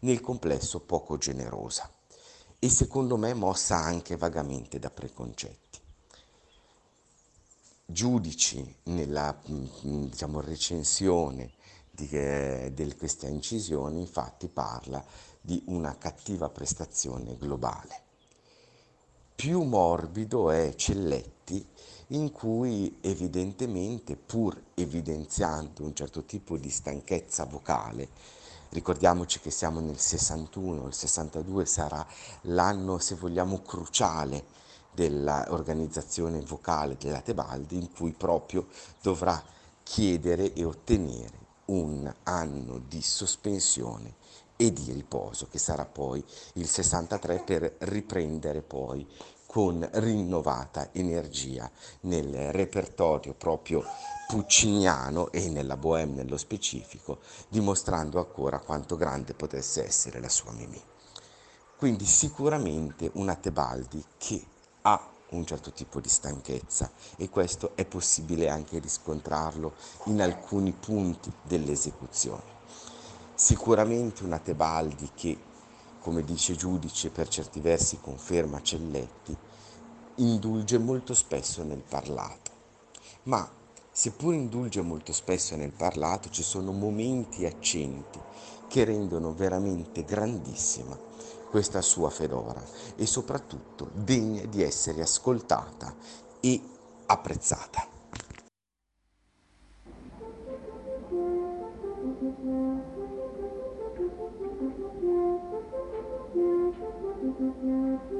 nel 0.00 0.20
complesso 0.20 0.80
poco 0.80 1.18
generosa 1.18 1.90
e 2.58 2.68
secondo 2.68 3.16
me 3.16 3.32
mossa 3.32 3.76
anche 3.76 4.16
vagamente 4.16 4.78
da 4.78 4.90
preconcetti. 4.90 5.78
Giudici 7.86 8.76
nella 8.84 9.36
mm, 9.50 10.04
diciamo, 10.04 10.40
recensione 10.40 11.52
di, 11.90 12.08
eh, 12.10 12.70
di 12.72 12.96
questa 12.96 13.26
incisione 13.26 13.98
infatti 13.98 14.48
parla 14.48 15.04
di 15.40 15.62
una 15.66 15.96
cattiva 15.96 16.50
prestazione 16.50 17.36
globale. 17.36 18.02
Più 19.34 19.62
morbido 19.62 20.50
è 20.50 20.74
Celletti 20.74 21.66
in 22.12 22.32
cui 22.32 22.98
evidentemente, 23.00 24.16
pur 24.16 24.60
evidenziando 24.74 25.82
un 25.84 25.94
certo 25.94 26.24
tipo 26.24 26.56
di 26.56 26.70
stanchezza 26.70 27.44
vocale, 27.44 28.08
ricordiamoci 28.70 29.40
che 29.40 29.50
siamo 29.50 29.80
nel 29.80 29.98
61, 29.98 30.86
il 30.86 30.94
62 30.94 31.66
sarà 31.66 32.04
l'anno, 32.42 32.98
se 32.98 33.14
vogliamo, 33.14 33.60
cruciale 33.62 34.44
dell'organizzazione 34.92 36.40
vocale 36.40 36.96
della 36.98 37.20
Tebaldi, 37.20 37.76
in 37.76 37.92
cui 37.92 38.12
proprio 38.12 38.66
dovrà 39.00 39.40
chiedere 39.82 40.52
e 40.52 40.64
ottenere 40.64 41.38
un 41.66 42.12
anno 42.24 42.78
di 42.88 43.00
sospensione 43.00 44.14
e 44.56 44.72
di 44.72 44.92
riposo, 44.92 45.46
che 45.48 45.58
sarà 45.58 45.84
poi 45.84 46.22
il 46.54 46.66
63 46.66 47.42
per 47.44 47.76
riprendere 47.78 48.62
poi 48.62 49.06
con 49.50 49.84
rinnovata 49.94 50.90
energia 50.92 51.68
nel 52.02 52.52
repertorio 52.52 53.34
proprio 53.34 53.84
pucciniano 54.28 55.32
e 55.32 55.48
nella 55.48 55.76
bohème 55.76 56.14
nello 56.14 56.36
specifico, 56.36 57.18
dimostrando 57.48 58.20
ancora 58.20 58.60
quanto 58.60 58.94
grande 58.94 59.34
potesse 59.34 59.84
essere 59.84 60.20
la 60.20 60.28
sua 60.28 60.52
Mimì. 60.52 60.80
Quindi 61.76 62.04
sicuramente 62.04 63.10
una 63.14 63.34
Tebaldi 63.34 64.04
che 64.18 64.40
ha 64.82 65.10
un 65.30 65.44
certo 65.44 65.72
tipo 65.72 65.98
di 65.98 66.08
stanchezza 66.08 66.88
e 67.16 67.28
questo 67.28 67.72
è 67.74 67.84
possibile 67.84 68.48
anche 68.48 68.78
riscontrarlo 68.78 69.74
in 70.04 70.22
alcuni 70.22 70.70
punti 70.70 71.32
dell'esecuzione. 71.42 72.58
Sicuramente 73.34 74.22
una 74.22 74.38
Tebaldi 74.38 75.10
che 75.12 75.49
come 76.00 76.24
dice 76.24 76.56
Giudice, 76.56 77.10
per 77.10 77.28
certi 77.28 77.60
versi 77.60 77.98
conferma 78.00 78.62
Celletti, 78.62 79.36
indulge 80.16 80.78
molto 80.78 81.14
spesso 81.14 81.62
nel 81.62 81.82
parlato. 81.86 82.50
Ma 83.24 83.48
seppur 83.90 84.34
indulge 84.34 84.80
molto 84.80 85.12
spesso 85.12 85.56
nel 85.56 85.72
parlato, 85.72 86.30
ci 86.30 86.42
sono 86.42 86.72
momenti 86.72 87.44
accenti 87.44 88.18
che 88.68 88.84
rendono 88.84 89.34
veramente 89.34 90.04
grandissima 90.04 90.96
questa 91.50 91.82
sua 91.82 92.10
Fedora 92.10 92.62
e 92.96 93.04
soprattutto 93.06 93.90
degna 93.92 94.44
di 94.44 94.62
essere 94.62 95.02
ascoltata 95.02 95.94
e 96.40 96.60
apprezzata. 97.06 97.99
Oh 107.42 108.19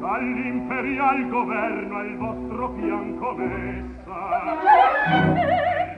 All'imperial 0.00 1.28
governo 1.28 1.98
al 1.98 2.16
vostro 2.16 2.72
fianco 2.76 3.32
messa. 3.34 4.14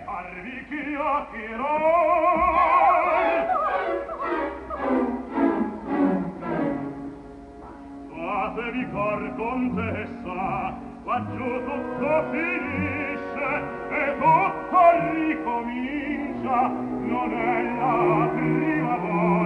Parvi 0.07 0.65
che 0.71 0.97
Fatevi 8.09 8.91
cor 8.93 9.35
contessa 9.37 10.75
Laggiù 11.05 11.65
tutto 11.65 12.25
finisce 12.31 13.49
E 13.91 14.15
tutto 14.19 14.81
ricomincia. 15.13 16.69
Non 16.69 17.31
è 17.33 17.63
la 17.79 18.29
prima 18.33 18.97
volta. 18.97 19.46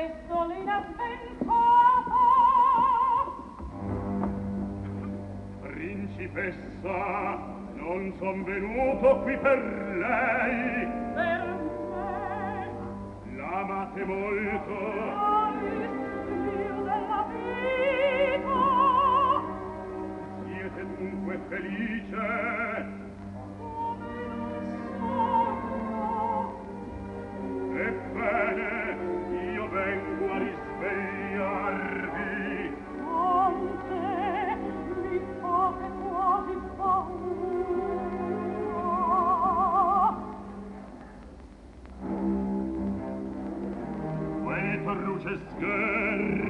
pestolina 0.00 0.82
sventata 0.94 2.24
principessa 5.60 6.98
non 7.74 8.12
son 8.18 8.44
venuto 8.44 9.20
qui 9.22 9.36
per 9.36 9.58
lei. 9.98 10.88
Per 11.14 11.42
me. 11.90 12.70
L'amate 13.36 14.04
molto. 14.04 14.76
All'ispiro 15.48 16.78
della 16.82 17.26
vita 17.32 18.60
siete 20.46 20.80
dunque 20.96 21.38
felice. 21.48 22.59
verruces 44.94 46.49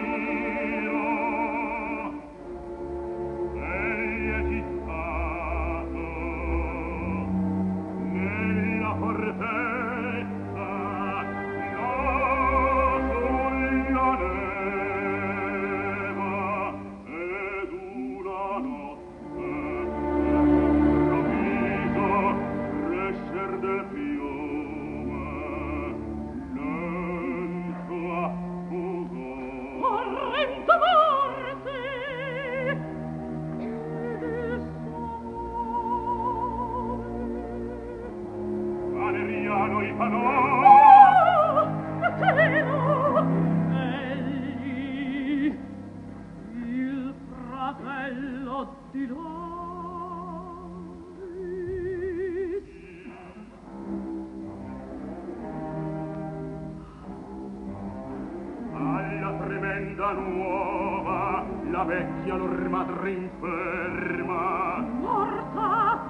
vita 60.01 60.13
nuova 60.13 61.45
la 61.69 61.83
vecchia 61.83 62.35
lor 62.35 62.69
madre 62.69 63.11
inferma 63.11 64.79
morta! 64.99 66.01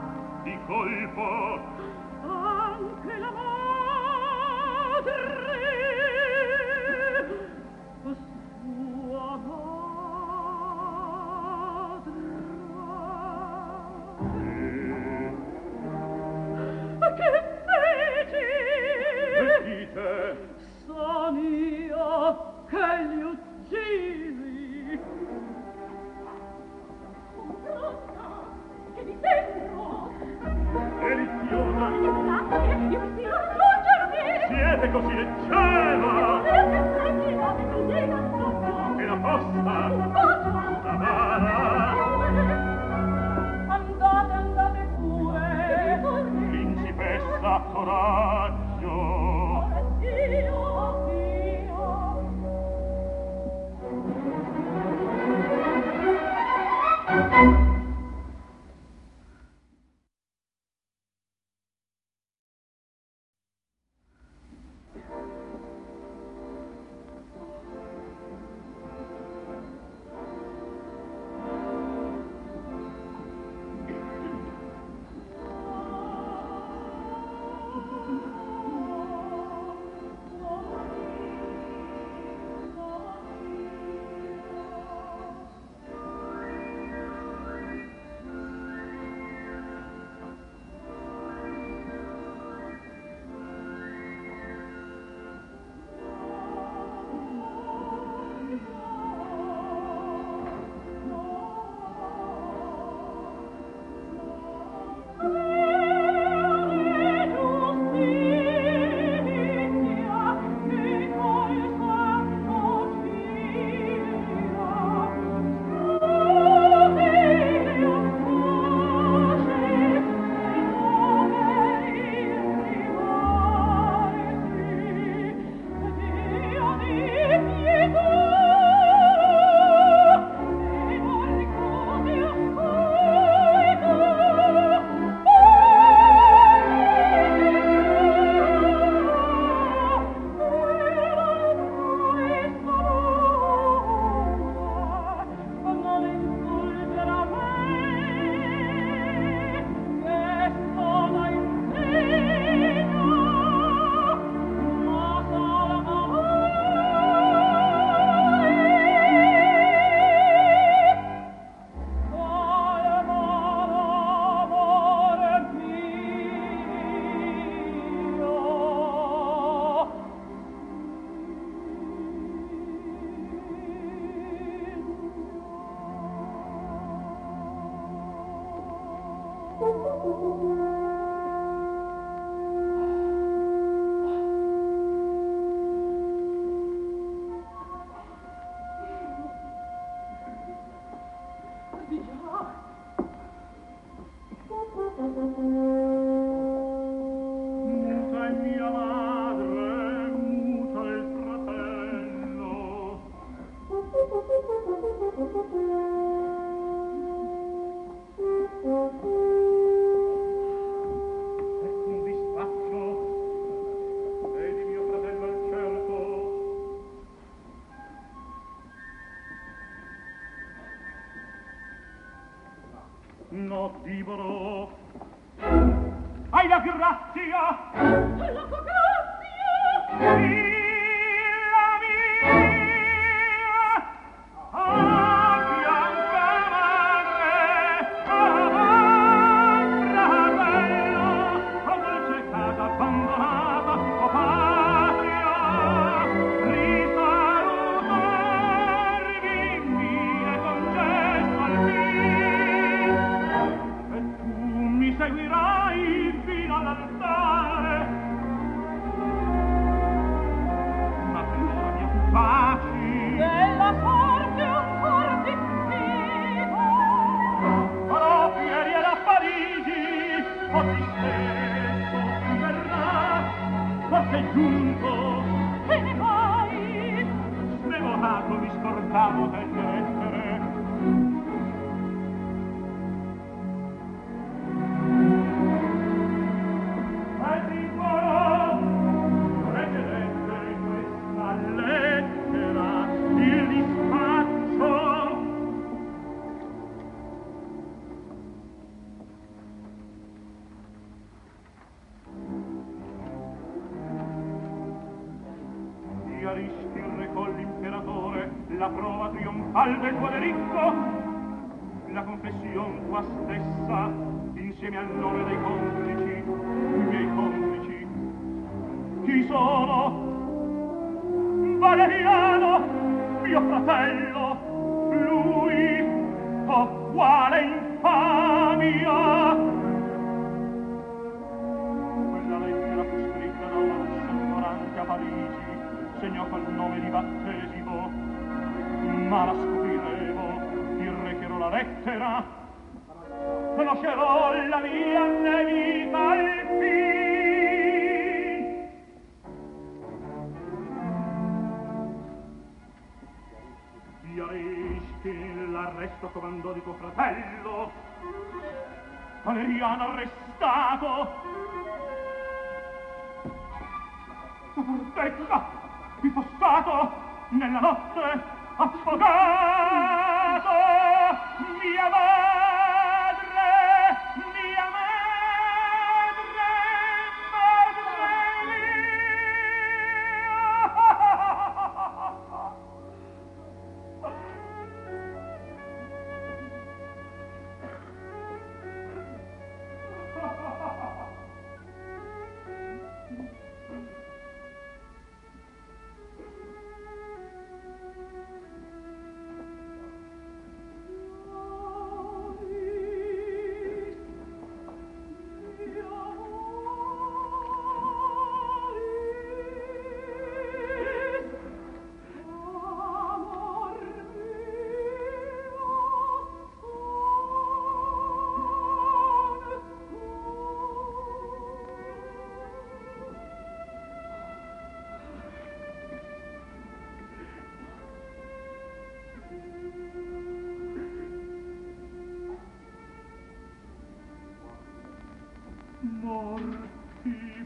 Di 0.44 0.58
colpo. 0.66 1.60
Anche 2.24 3.18
la 3.20 3.32
madre 4.96 5.51
confidenziale 34.92 35.71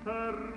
Mirella 0.05 0.54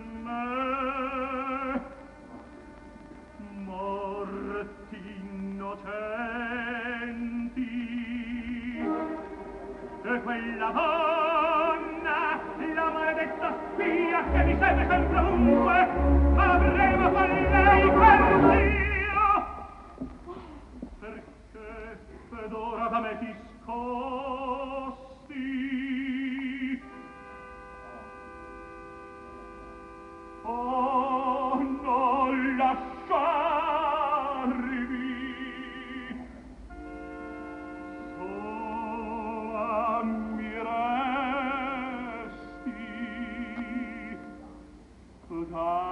Buddha. 45.51 45.88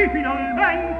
mai 0.00 0.08
finalmente 0.08 0.99